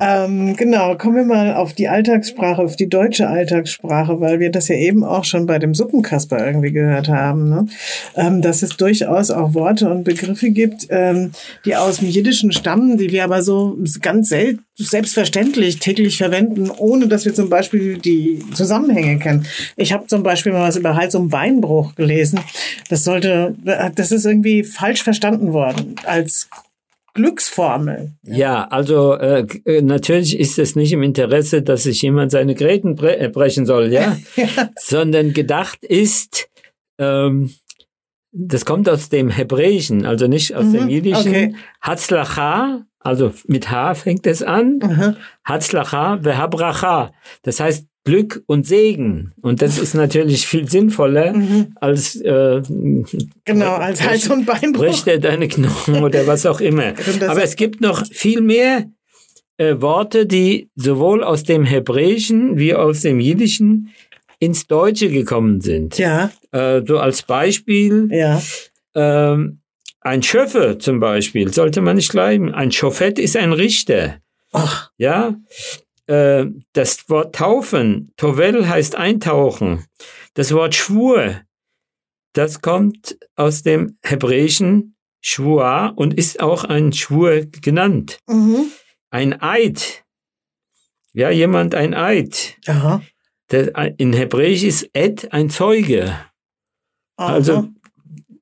[0.00, 4.68] Ähm, genau, kommen wir mal auf die Alltagssprache, auf die deutsche Alltagssprache, weil wir das
[4.68, 7.66] ja eben auch schon bei dem Suppenkasper irgendwie gehört haben, ne?
[8.16, 11.32] ähm, dass es durchaus auch Worte und Begriffe gibt, ähm,
[11.64, 17.06] die aus dem Jiddischen stammen, die wir aber so ganz sel selbstverständlich täglich verwenden, ohne
[17.06, 19.46] dass wir zum Beispiel die Zusammenhänge kennen.
[19.76, 22.40] Ich habe zum Beispiel mal was über Hals- und Beinbruch gelesen.
[22.88, 23.54] Das sollte,
[23.94, 26.48] das ist irgendwie falsch verstanden worden als
[27.14, 28.12] Glücksformel.
[28.24, 32.96] Ja, also äh, äh, natürlich ist es nicht im Interesse, dass sich jemand seine Gräten
[32.96, 34.16] bre äh, brechen soll, ja?
[34.76, 36.48] sondern gedacht ist,
[36.98, 37.54] ähm,
[38.32, 41.28] das kommt aus dem Hebräischen, also nicht aus dem Mhm, Jiddischen.
[41.30, 41.54] okay.
[41.80, 44.80] Hatzlacha, also mit H fängt es an.
[44.82, 45.14] Aha.
[45.44, 47.12] Hatzlacha vehabracha.
[47.42, 49.32] Das heißt Glück und Segen.
[49.40, 51.34] Und das ist natürlich viel sinnvoller
[51.76, 53.06] als äh, Mhm.
[53.44, 54.84] Genau, als Hals- und Beinbruch.
[54.84, 56.92] bricht er deine Knochen oder was auch immer.
[57.28, 58.84] Aber es gibt noch viel mehr
[59.56, 63.90] äh, Worte, die sowohl aus dem Hebräischen wie aus dem Jiddischen
[64.38, 65.96] ins Deutsche gekommen sind.
[65.98, 68.42] Ja, Äh, so als Beispiel, ja.
[68.94, 69.60] ähm,
[70.00, 72.52] ein Schöffe zum Beispiel, sollte man nicht gleichen.
[72.52, 74.16] Ein Schofett ist ein Richter.
[74.52, 75.34] Ach, Ja,
[76.06, 79.84] äh, das Wort taufen, Tovel heißt eintauchen.
[80.34, 81.40] Das Wort Schwur,
[82.32, 88.18] das kommt aus dem hebräischen Schwur und ist auch ein Schwur genannt.
[88.28, 88.66] mhm.
[89.10, 90.02] Ein Eid.
[91.12, 92.56] Ja, jemand ein Eid.
[92.66, 93.00] Aha.
[93.52, 96.18] Der, in Hebräisch ist Ed ein Zeuge.
[97.16, 97.32] Aha.
[97.32, 97.68] Also,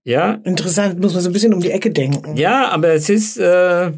[0.04, 2.36] ja, Interessant, muss man so ein bisschen um die Ecke denken.
[2.36, 3.88] ja, aber es ist äh,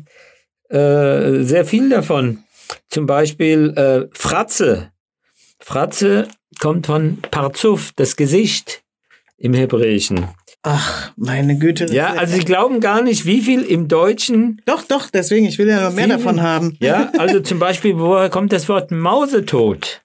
[0.68, 2.43] äh, sehr viel davon.
[2.88, 4.90] Zum Beispiel äh, Fratze.
[5.60, 6.28] Fratze
[6.60, 8.82] kommt von Parzuf, das Gesicht
[9.38, 10.28] im Hebräischen.
[10.62, 11.86] Ach, meine Güte.
[11.92, 15.68] Ja, also Sie glauben gar nicht, wie viel im Deutschen Doch, doch, deswegen, ich will
[15.68, 16.76] ja noch mehr Viel- davon haben.
[16.80, 20.00] Ja, also zum Beispiel, woher kommt das Wort Mausetod?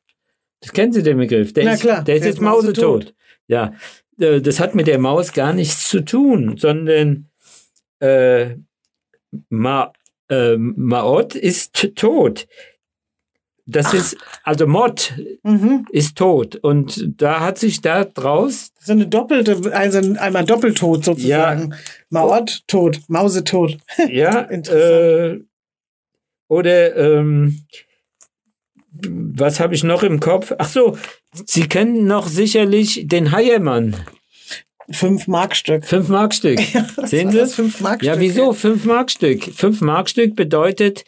[0.61, 1.53] Das kennen Sie den Begriff.
[1.53, 2.83] Der Na ist, klar, der ist der jetzt mausetot.
[3.05, 3.15] Mausetod.
[3.47, 3.73] Ja,
[4.19, 7.29] äh, das hat mit der Maus gar nichts zu tun, sondern
[7.99, 8.55] äh,
[9.49, 9.93] Ma,
[10.29, 12.47] äh, Maot ist tot.
[13.65, 15.13] Das ist, also Mott
[15.43, 15.85] Mhm.
[15.91, 16.55] ist tot.
[16.55, 21.75] Und da hat sich da draus, So eine doppelte, also einmal doppeltot sozusagen.
[22.09, 23.77] Maot tot, Mausetot.
[24.09, 25.43] ja, Interessant.
[25.43, 25.45] äh,
[26.47, 27.63] oder ähm,
[28.91, 30.51] was habe ich noch im Kopf?
[30.57, 30.97] Ach so,
[31.45, 33.95] Sie kennen noch sicherlich den Heiermann.
[34.91, 35.85] Fünf Markstück.
[35.85, 36.59] Fünf Markstück.
[37.05, 37.37] Sehen Sie?
[37.37, 38.07] Das fünf Markstück.
[38.07, 38.53] Ja, wieso?
[38.53, 39.43] Fünf Markstück.
[39.43, 41.03] Fünf Markstück bedeutet,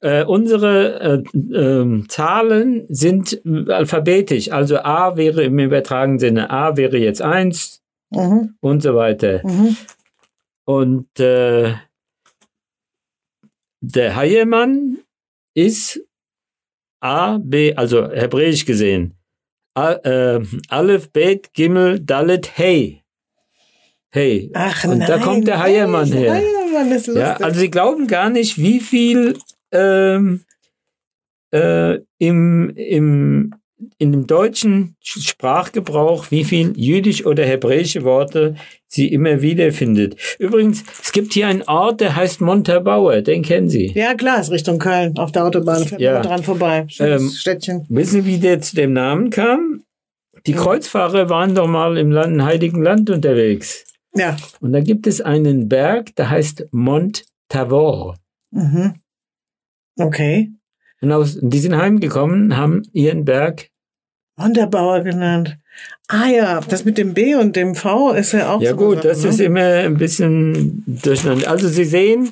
[0.00, 4.50] äh, unsere äh, ähm, Zahlen sind äh, alphabetisch.
[4.52, 8.54] Also A wäre im übertragenen Sinne, A wäre jetzt eins Mhm.
[8.60, 9.40] und so weiter.
[9.44, 9.76] Mhm.
[10.64, 11.74] Und äh,
[13.80, 14.98] der Heiermann
[15.54, 16.00] ist
[17.02, 19.14] A, B, also hebräisch gesehen.
[19.76, 23.02] Äh, Aleph, Bet, Gimel, Dalet, Hey.
[24.10, 24.50] Hey.
[24.54, 25.08] Ach Und nein.
[25.08, 26.34] da kommt der Heiermann her.
[26.34, 27.22] Heiermann ist lustig.
[27.22, 29.36] Ja, also Sie glauben gar nicht, wie viel
[29.72, 30.42] ähm,
[31.52, 33.54] äh, im, im,
[33.98, 38.54] in dem deutschen Sprachgebrauch, wie viel jüdisch oder hebräische Worte
[38.88, 40.16] Sie immer wieder findet.
[40.38, 43.92] Übrigens, es gibt hier einen Ort, der heißt Montabaur, den kennen Sie.
[43.94, 45.84] ja, klar, ist Richtung Köln auf der Autobahn.
[45.84, 46.14] Fährt Ja.
[46.14, 46.84] man dran vorbei.
[46.88, 47.86] Schönes Ähm, Städtchen.
[47.88, 49.82] Wissen Sie, wie der zu dem Namen kam?
[50.46, 50.58] Die Ja.
[50.62, 53.84] Kreuzfahrer waren doch mal im Land, Heiligen Land unterwegs.
[54.16, 54.36] Ja.
[54.60, 58.16] Und da gibt es einen Berg, der heißt Mont Tavor.
[58.50, 58.94] Mhm.
[59.98, 60.52] Okay.
[61.00, 63.68] Und aus, die sind heimgekommen, haben ihren Berg.
[64.36, 65.56] Wunderbauer genannt.
[66.08, 69.04] Ah ja, das mit dem B und dem V ist ja auch Ja so gut,
[69.04, 69.44] das Sache, ist ne?
[69.44, 71.50] immer ein bisschen durcheinander.
[71.50, 72.30] Also Sie sehen,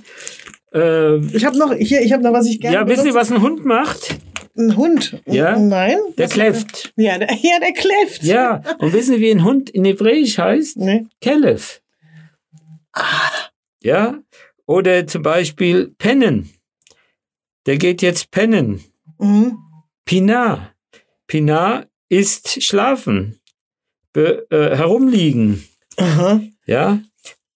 [0.72, 3.20] äh, Ich habe noch hier, ich habe noch was ich gerne ja, wissen Sie, benutze.
[3.20, 4.16] was ein Hund macht?
[4.56, 5.20] Ein Hund.
[5.26, 5.58] Ja?
[5.58, 5.98] Nein.
[6.16, 6.92] Der kläfft.
[6.96, 8.22] Ja, der, ja, der kläfft.
[8.22, 10.76] Ja, und wissen Sie, wie ein Hund in Hebräisch heißt?
[10.76, 11.06] Nee.
[11.20, 11.82] Kelef.
[13.82, 14.18] Ja,
[14.66, 16.50] oder zum Beispiel pennen.
[17.66, 18.84] Der geht jetzt pennen.
[19.18, 19.58] Mhm.
[20.04, 20.70] Pina.
[21.26, 23.40] Pina ist schlafen,
[24.12, 25.66] Be äh, herumliegen.
[25.96, 26.40] Aha.
[26.66, 27.00] Ja.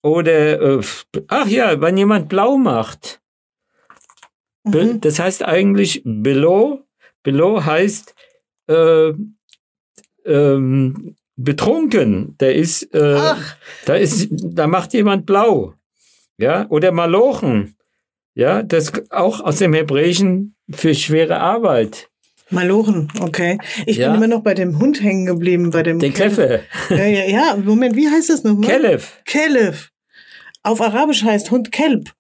[0.03, 0.83] Oder, äh,
[1.29, 3.21] ach ja, wenn jemand blau macht.
[4.65, 5.01] Mhm.
[5.01, 6.85] Das heißt eigentlich Below.
[7.29, 8.15] Below heißt
[8.71, 9.13] äh,
[10.25, 12.37] ähm, betrunken.
[12.41, 15.75] Der ist, äh, Ach, da ist, da macht jemand blau.
[16.39, 17.77] Ja, oder Malochen.
[18.35, 22.09] Ja, das auch aus dem Hebräischen für schwere Arbeit.
[22.49, 23.59] Malochen, okay.
[23.85, 24.07] Ich Ja.
[24.09, 26.15] bin immer noch bei dem Hund hängen geblieben, bei dem Den.
[26.15, 26.63] Kleffe.
[26.89, 28.71] Ja, ja, ja, Moment, wie heißt das nochmal?
[28.71, 29.21] Kelef.
[29.27, 29.91] Kelef.
[30.63, 32.11] Auf Arabisch heißt Hund Kelb.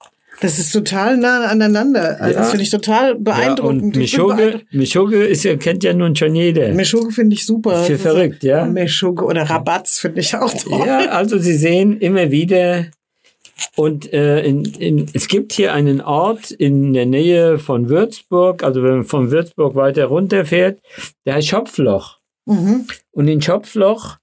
[0.40, 2.20] Das ist total nah aneinander.
[2.20, 2.40] Also Ja.
[2.40, 3.83] Das finde ich total Ja, beeindruckend.
[3.83, 4.74] und bin Mischoge, beeindruckt.
[4.74, 6.68] Mischoge ist ja, kennt ja nun schon jeder.
[6.74, 7.81] Meschoge finde ich super.
[7.81, 8.64] Ist für Das verrückt, ja.
[8.66, 10.85] Meschoge oder Rabatz finde ich auch toll.
[10.87, 12.87] Ja, also Sie sehen immer wieder.
[13.74, 18.85] Und äh, in, in, es gibt hier einen Ort in der Nähe von Würzburg, also
[18.85, 20.79] wenn man von Würzburg weiter runterfährt,
[21.27, 22.18] der heißt Schopfloch.
[22.46, 22.87] Mhm.
[23.11, 24.18] Und in Schopfloch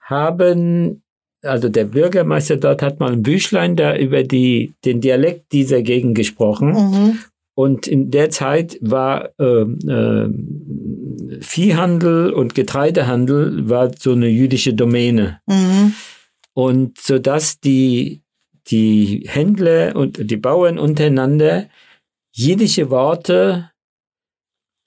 [0.00, 1.01] haben,
[1.42, 6.14] also der Bürgermeister dort hat mal ein Büchlein da über die, den Dialekt dieser Gegend
[6.14, 6.72] gesprochen.
[6.72, 7.18] Mhm.
[7.54, 15.40] Und in der Zeit war ähm, ähm, Viehhandel und Getreidehandel war so eine jüdische Domäne.
[15.46, 15.94] Mhm.
[16.54, 18.22] Und so dass die,
[18.68, 21.68] die Händler und die Bauern untereinander
[22.32, 23.70] jiddische Worte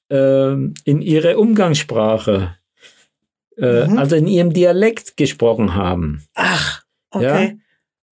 [0.09, 2.55] ähm, in ihrer Umgangssprache,
[3.57, 3.97] äh, Mhm.
[3.97, 6.23] also in ihrem Dialekt gesprochen haben.
[6.35, 7.57] Ach, okay.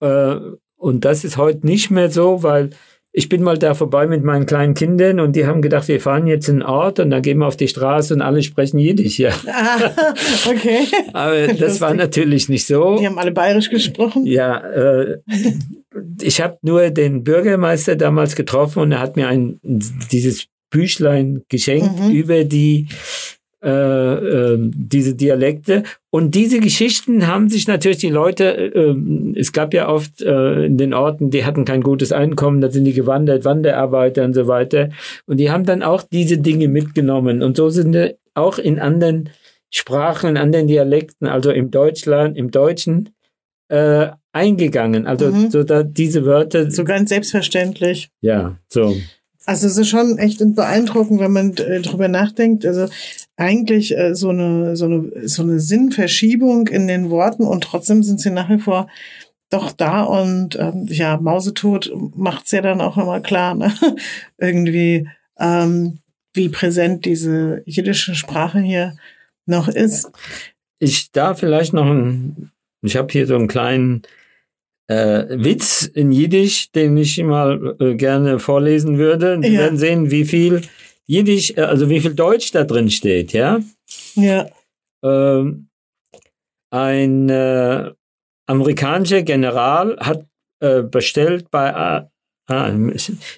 [0.01, 0.35] Äh,
[0.77, 2.71] und das ist heute nicht mehr so, weil
[3.15, 6.25] ich bin mal da vorbei mit meinen kleinen Kindern und die haben gedacht, wir fahren
[6.25, 9.19] jetzt in einen Ort und dann gehen wir auf die Straße und alle sprechen Jiddisch.
[9.19, 9.29] Ja.
[9.47, 9.91] Ah,
[10.49, 10.87] okay.
[11.13, 12.97] Aber das war natürlich nicht so.
[12.97, 14.25] Die haben alle bayerisch gesprochen.
[14.25, 15.19] Ja, äh,
[16.21, 19.59] ich habe nur den Bürgermeister damals getroffen und er hat mir ein
[20.11, 22.11] dieses Büchlein geschenkt Mhm.
[22.11, 22.87] über die
[23.64, 28.95] äh, äh, diese Dialekte und diese Geschichten haben sich natürlich die Leute äh,
[29.39, 32.86] es gab ja oft äh, in den Orten die hatten kein gutes Einkommen da sind
[32.86, 34.89] die gewandert Wanderarbeiter und so weiter
[35.26, 37.95] und die haben dann auch diese Dinge mitgenommen und so sind
[38.34, 39.30] auch in anderen
[39.70, 43.09] Sprachen, in anderen Dialekten, also im Deutschland, im Deutschen,
[43.70, 45.07] äh, eingegangen.
[45.07, 45.49] Also Mhm.
[45.49, 48.09] so da diese Wörter, So ganz selbstverständlich.
[48.22, 48.95] ja, so.
[49.45, 52.65] Also es ist schon echt beeindruckend, wenn man äh, drüber nachdenkt.
[52.65, 52.87] Also
[53.35, 58.21] eigentlich äh, so eine so eine so eine Sinnverschiebung in den Worten und trotzdem sind
[58.21, 58.87] sie nach wie vor
[59.49, 63.73] doch da und ähm, ja Mausetod macht's ja dann auch immer klar, ne?
[64.37, 65.99] irgendwie ähm,
[66.33, 68.95] wie präsent diese jiddische Sprache hier
[69.45, 70.09] noch ist.
[70.79, 74.01] Ich darf vielleicht noch ein, ich habe hier so einen kleinen
[74.93, 79.41] äh, Witz in Jiddisch, den ich mal äh, gerne vorlesen würde.
[79.41, 79.59] Wir Ja.
[79.61, 80.61] werden sehen, wie viel
[81.05, 83.59] Jiddisch, äh, also wie viel Deutsch da drin steht, ja.
[84.15, 84.47] Ja,
[85.03, 85.67] Ähm,
[86.71, 87.91] ein äh,
[88.47, 90.25] amerikanischer General hat
[90.61, 92.71] äh, bestellt bei äh, ah,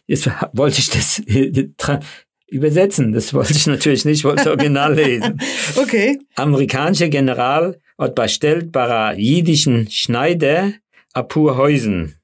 [0.07, 1.21] jetzt wollte ich das
[2.47, 5.39] übersetzen, das wollte ich natürlich nicht, ich wollte das Original lesen.
[5.75, 6.19] okay.
[6.35, 10.71] Amerikanischer General hat bestellt bei einer jüdischen Schneider
[11.15, 12.19] a pur Häusen.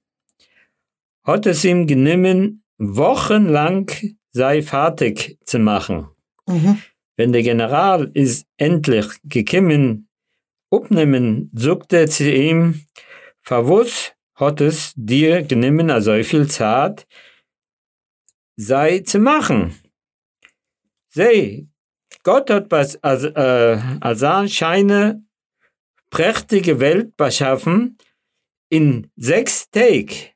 [1.23, 3.89] Hat es ihm genommen, wochenlang
[4.31, 6.09] sei fertig zu machen.
[6.47, 6.81] Mhm.
[7.15, 10.09] Wenn der General ist endlich gekommen,
[10.69, 12.85] upnehmen, sagt er zu ihm,
[13.41, 17.07] verwus hat es dir genommen a so viel Zeit,
[18.55, 19.75] sei zu machen.
[21.09, 21.67] Sei,
[22.23, 25.23] Gott hat was als, äh, als eine scheine
[26.09, 27.97] prächtige Welt beschaffen
[28.71, 30.33] in sechs Tag.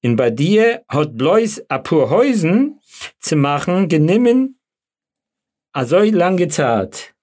[0.00, 2.80] In bei dir hat bloß a pur Häusen
[3.20, 4.58] zu machen genommen
[5.72, 7.14] a so lange Zeit.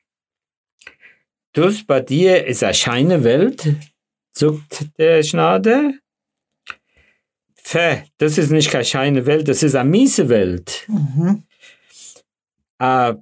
[1.53, 3.75] Dus bei dir ist a scheine Welt,
[4.31, 5.93] sagt der Schneider.
[7.55, 10.85] Pfeh, das ist nicht keine scheine Welt, das ist a miese Welt.
[10.87, 11.43] Mhm.
[12.77, 13.15] A,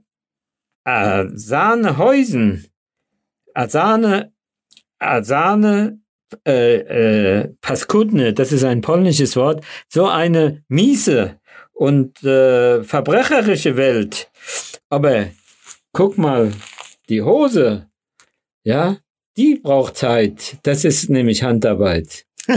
[0.83, 2.67] a Sahne Häusen,
[3.53, 4.33] a Sahne,
[4.99, 6.02] a Sahne
[6.47, 11.39] äh, äh, Paskudne, das ist ein polnisches Wort, so eine miese
[11.73, 14.29] und äh, verbrecherische Welt.
[14.89, 15.27] Aber
[15.91, 16.51] guck mal,
[17.09, 17.87] die Hose,
[18.63, 18.97] ja,
[19.37, 20.57] die braucht Zeit.
[20.63, 22.25] Das ist nämlich Handarbeit.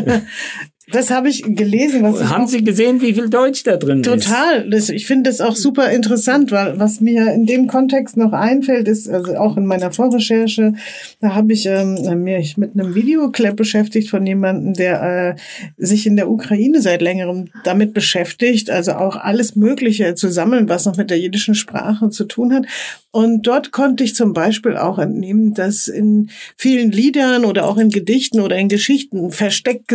[0.93, 2.05] Das habe ich gelesen.
[2.05, 4.07] Was Haben Sie gesehen, wie viel Deutsch da drin ist?
[4.07, 4.71] Total.
[4.71, 8.87] Das, ich finde das auch super interessant, weil was mir in dem Kontext noch einfällt,
[8.87, 10.75] ist, also auch in meiner Vorrecherche,
[11.21, 15.35] da habe ich ähm, mich mit einem Videoclip beschäftigt von jemandem, der äh,
[15.77, 20.85] sich in der Ukraine seit längerem damit beschäftigt, also auch alles Mögliche zu sammeln, was
[20.85, 22.67] noch mit der jiddischen Sprache zu tun hat.
[23.11, 27.89] Und dort konnte ich zum Beispiel auch entnehmen, dass in vielen Liedern oder auch in
[27.89, 29.89] Gedichten oder in Geschichten versteckt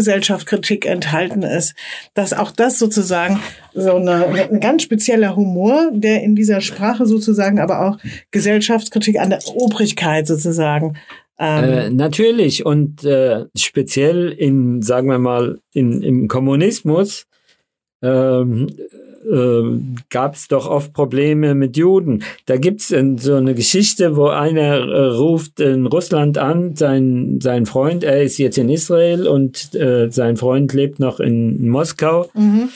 [0.82, 1.76] Gesellschaftskritik enthalten ist.
[2.14, 3.40] Dass auch das sozusagen
[3.74, 7.98] so eine, ein ganz spezieller Humor, der in dieser Sprache sozusagen aber auch
[8.32, 10.98] Gesellschaftskritik an der Obrigkeit sozusagen.
[11.40, 17.26] Ähm, Äh, natürlich und äh, speziell in, sagen wir mal, in, im Kommunismus
[18.04, 18.68] ähm,
[19.30, 19.64] äh,
[20.10, 22.24] gab es doch oft Probleme mit Juden.
[22.46, 27.66] Da gibt's äh, so eine Geschichte, wo einer äh, ruft in Russland an, sein, sein
[27.66, 32.30] Freund, er ist jetzt in Israel und äh, sein Freund lebt noch in Moskau.
[32.34, 32.70] mhm.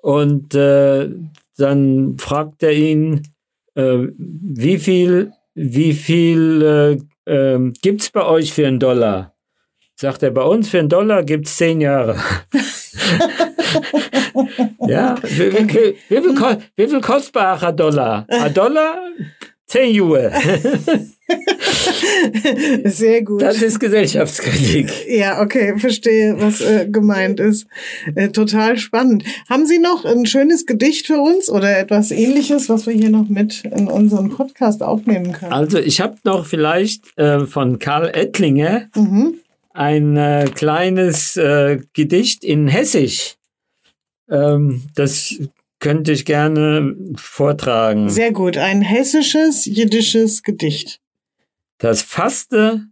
[0.00, 1.08] Und äh,
[1.56, 3.22] dann fragt er ihn,
[3.74, 9.34] äh, wie viel, wie viel äh, ähm, gibt's bei euch für einen Dollar?
[9.96, 12.16] Sagt er, bei uns für einen Dollar gibt's zehn Jahre.
[14.86, 18.26] ja, wie, wie, wie, viel, wie viel kostet ein Dollar?
[18.28, 18.98] Ein Dollar?
[19.66, 20.30] Zehn Jahre.
[22.84, 23.42] Sehr gut.
[23.42, 24.92] Das ist Gesellschaftskritik.
[25.08, 27.66] Ja, okay, verstehe, was äh, gemeint ist.
[28.14, 29.24] Äh, total spannend.
[29.48, 33.28] Haben Sie noch ein schönes Gedicht für uns oder etwas ähnliches, was wir hier noch
[33.28, 35.52] mit in unseren Podcast aufnehmen können?
[35.52, 39.34] Also ich habe noch vielleicht äh, von Karl Ettlinger Mhm.
[39.72, 43.35] ein äh, kleines äh, Gedicht in Hessisch.
[44.30, 45.36] Ähm, das
[45.78, 48.08] könnte ich gerne vortragen.
[48.08, 48.56] Sehr gut.
[48.56, 51.00] Ein hessisches, jiddisches Gedicht.
[51.78, 52.86] Das Faste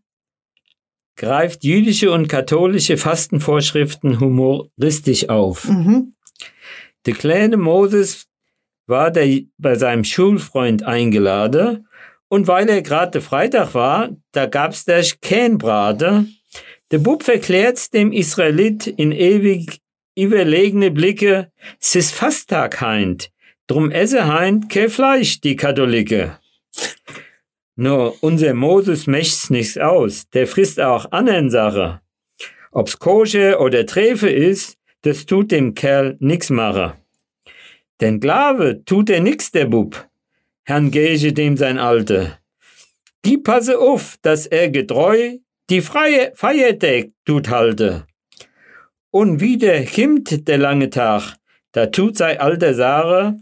[1.16, 5.68] greift jüdische und katholische Fastenvorschriften humoristisch auf.
[5.68, 6.14] Mhm.
[7.06, 8.26] Der kleine Moses
[8.86, 11.86] war der, bei seinem Schulfreund eingeladen
[12.28, 16.26] und weil er gerade Freitag war, da gab's der Kähnbrate.
[16.90, 19.80] Der Bub verklärt dem Israelit in ewig
[20.16, 21.50] überlegene Blicke,
[21.80, 23.30] es ist Fasttag heint,
[23.66, 26.38] drum esse heint kein Fleisch, die Katholike.
[27.76, 32.00] Nur unser Moses möcht's nichts aus, der frisst auch anderen Sache.
[32.70, 36.94] Ob's koscher oder Trefe ist, das tut dem Kerl nix mache.
[38.00, 40.08] Denn Glave tut er nix, der Bub.
[40.64, 42.38] Herrn Gege dem sein Alte.
[43.22, 45.38] Gib passe auf, dass er getreu
[45.70, 48.06] die freie Feiertag tut halte.
[49.14, 51.36] Und wieder kimmt der lange Tag,
[51.70, 53.38] da tut sei alter Sare,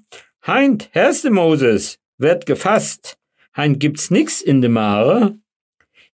[0.46, 3.16] Heint, Herste Moses, wird gefasst,
[3.56, 5.38] heint gibt's nix in de Mare.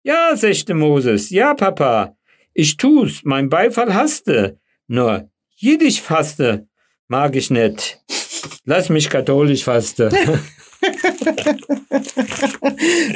[0.04, 2.16] Ja, sechte Moses, ja, Papa,
[2.54, 6.68] ich tu's, mein Beifall haste, nur Jiddisch faste
[7.08, 8.00] mag ich nicht.
[8.66, 10.10] Lass mich katholisch faste.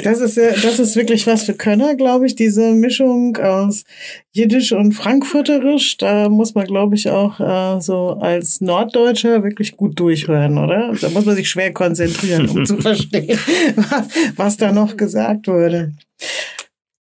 [0.03, 3.83] das ist ja, das ist wirklich was für Könner, glaube ich, diese Mischung aus
[4.31, 5.97] Jiddisch und Frankfurterisch.
[5.97, 10.93] Da muss man, glaube ich, auch äh, so als Norddeutscher wirklich gut durchhören, oder?
[10.99, 13.37] Da muss man sich schwer konzentrieren, um zu verstehen,
[13.75, 15.93] was, was da noch gesagt wurde.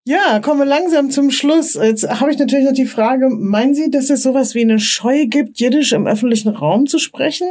[0.06, 1.74] Ja, kommen wir langsam zum Schluss.
[1.74, 5.26] Jetzt habe ich natürlich noch die Frage, meinen Sie, dass es sowas wie eine Scheu
[5.26, 7.46] gibt, Jiddisch im öffentlichen Raum zu sprechen?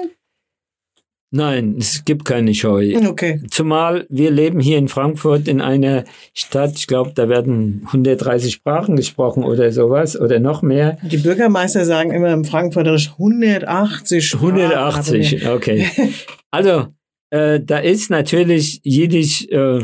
[1.31, 2.95] Nein, es gibt keine Scheu.
[3.07, 3.39] Okay.
[3.51, 8.95] Zumal wir leben hier in Frankfurt in einer Stadt, ich glaube, da werden 130 Sprachen
[8.95, 10.97] gesprochen oder sowas oder noch mehr.
[11.03, 14.59] Die Bürgermeister sagen immer im Frankfurterisch 180 Sprachen.
[14.59, 15.87] 180, okay.
[16.49, 16.87] Also,
[17.31, 19.81] äh, da ist natürlich Jiddisch äh,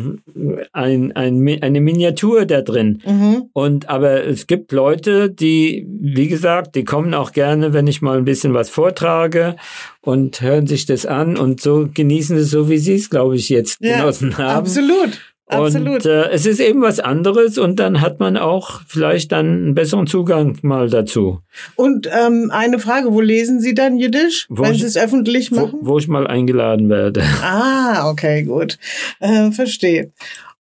[0.73, 3.01] ein, ein, eine Miniatur da drin.
[3.05, 3.49] Mhm.
[3.53, 8.17] Und aber es gibt Leute, die, wie gesagt, die kommen auch gerne, wenn ich mal
[8.17, 9.55] ein bisschen was vortrage
[10.01, 13.49] und hören sich das an und so genießen es so, wie sie es, glaube ich,
[13.49, 14.57] jetzt Ja, genossen haben.
[14.57, 15.19] Absolut.
[15.47, 16.05] Absolut.
[16.05, 19.75] Und äh, es ist eben was anderes und dann hat man auch vielleicht dann einen
[19.75, 21.39] besseren Zugang mal dazu,
[21.75, 25.51] Und ähm, eine Frage, wo lesen Sie dann Jiddisch, Wo wenn ich- Sie es öffentlich
[25.51, 25.79] wo, machen?
[25.83, 27.21] wo ich mal eingeladen werde.
[27.43, 28.79] Ah, okay, gut.
[29.19, 30.11] Äh, verstehe.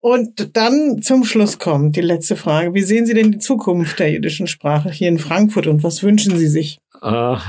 [0.02, 2.74] Und dann zum Schluss kommt die letzte Frage.
[2.74, 6.36] Wie sehen Sie denn die Zukunft der jiddischen Sprache hier in Frankfurt und was wünschen
[6.38, 6.80] Sie sich?
[7.00, 7.40] Ah,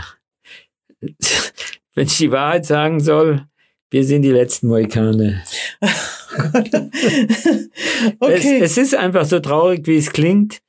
[1.94, 3.42] wenn ich die Wahrheit sagen soll,
[3.90, 5.42] wir sind die letzten Mohikaner.
[8.20, 8.58] okay.
[8.60, 10.60] Es, es ist einfach so traurig, wie es klingt,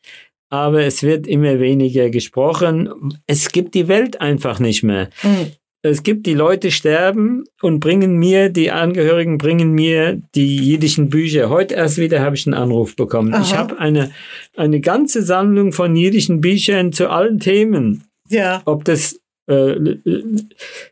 [0.49, 3.13] aber es wird immer weniger gesprochen.
[3.28, 5.09] Es gibt die Welt einfach nicht mehr.
[5.22, 5.51] Hm.
[5.82, 11.49] Es gibt die Leute sterben und bringen mir, die Angehörigen bringen mir die jiddischen Bücher.
[11.49, 13.36] Heute erst wieder habe ich einen Anruf bekommen.
[13.36, 13.43] Aha.
[13.43, 14.11] Ich habe eine,
[14.57, 18.03] eine ganze Sammlung von jiddischen Büchern zu allen Themen.
[18.30, 18.63] ja.
[18.66, 20.23] Ob das äh, äh,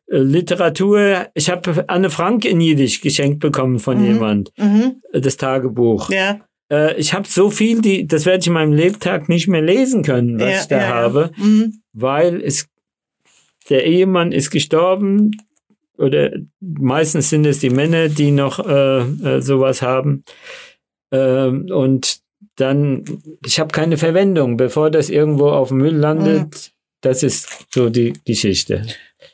[0.07, 4.05] Literatur, ich habe Anne Frank in Jiddisch geschenkt bekommen von Mhm.
[4.05, 5.01] jemand, Mhm.
[5.11, 6.09] äh, das Tagebuch.
[6.09, 6.39] Ja.
[6.71, 10.03] Äh, ich habe so viel, die, das werde ich in meinem Lebtag nicht mehr lesen
[10.03, 11.31] können, was ja, ich da ja, habe.
[11.37, 11.81] Mhm.
[11.93, 12.67] weil es
[13.69, 15.31] der Ehemann ist gestorben
[15.97, 20.25] oder meistens sind es die Männer, die noch äh, sowas haben.
[21.11, 22.17] Ähm, und
[22.57, 23.03] dann,
[23.45, 26.72] ich habe keine Verwendung, bevor das irgendwo auf dem Müll landet.
[27.03, 28.81] Das ist so die Geschichte.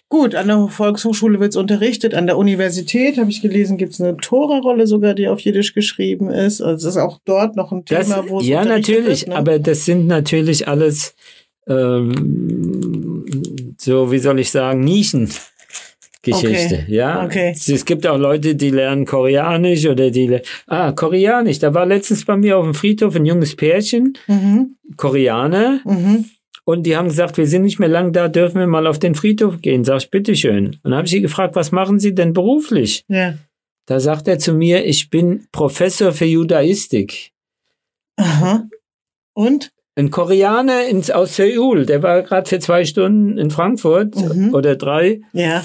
[0.10, 2.16] Gut, an der Volkshochschule wird es unterrichtet.
[2.16, 6.32] An der Universität, habe ich gelesen, gibt es eine Tora-Rolle sogar, die auf Jiddisch geschrieben
[6.32, 6.62] ist.
[6.62, 9.36] Also es ist auch dort noch ein Thema, wo es ja, unterrichtet natürlich, wird, ne?
[9.36, 11.14] aber das sind natürlich alles,
[11.68, 13.24] ähm,
[13.78, 15.44] so wie soll ich sagen, Nischengeschichte.
[16.26, 17.54] Okay, Ja, okay.
[17.56, 21.60] Es, es gibt auch Leute, die lernen Koreanisch oder die, ah, Koreanisch.
[21.60, 24.76] Da war letztens bei mir auf dem Friedhof ein junges Pärchen, Mhm.
[24.98, 26.26] Koreaner, Mhm.
[26.70, 29.16] Und die haben gesagt, wir sind nicht mehr lang da, dürfen wir mal auf den
[29.16, 29.84] Friedhof gehen.
[29.84, 30.68] Sag ich, bitteschön.
[30.68, 33.06] Und dann habe ich sie gefragt, was machen Sie denn beruflich?
[33.08, 33.34] Ja.
[33.88, 37.32] Da sagt er zu mir, ich bin Professor für Judaistik.
[38.18, 38.68] Aha.
[39.34, 39.72] Und?
[39.96, 44.54] Ein Koreaner ins, aus Seoul, der war gerade für zwei Stunden in Frankfurt Mhm.
[44.54, 45.22] oder drei.
[45.34, 45.64] Ja.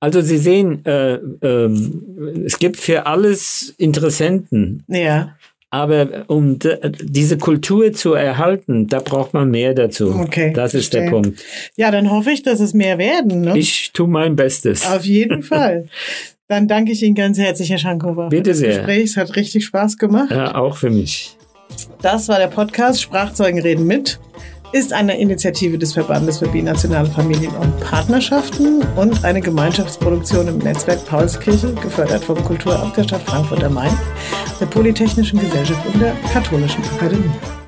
[0.00, 4.82] Also Sie sehen, äh, ähm, es gibt für alles Interessenten.
[4.88, 5.36] Ja.
[5.74, 10.10] Aber um d- diese Kultur zu erhalten, da braucht man mehr dazu.
[10.14, 11.22] Okay, das ist der verstehe.
[11.22, 11.44] Punkt.
[11.76, 13.40] Ja, dann hoffe ich, dass es mehr werden.
[13.40, 13.56] Ne?
[13.58, 14.86] Ich tue mein Bestes.
[14.86, 15.88] Auf jeden Fall.
[16.46, 18.24] Dann danke ich Ihnen ganz herzlich, Herr Schankova.
[18.24, 18.76] für Bitte das sehr.
[18.76, 19.04] Gespräch.
[19.04, 20.30] Es hat richtig Spaß gemacht.
[20.30, 21.38] Ja, auch für mich.
[22.02, 24.20] Das war der Podcast Sprachzeugen reden mit.
[24.72, 31.04] Ist eine Initiative des Verbandes für binationale Familien und Partnerschaften und eine Gemeinschaftsproduktion im Netzwerk
[31.04, 33.92] Paulskirche, gefördert vom Kulturamt der Stadt Frankfurt am Main,
[34.58, 37.61] der Polytechnischen Gesellschaft und der Katholischen Akademie.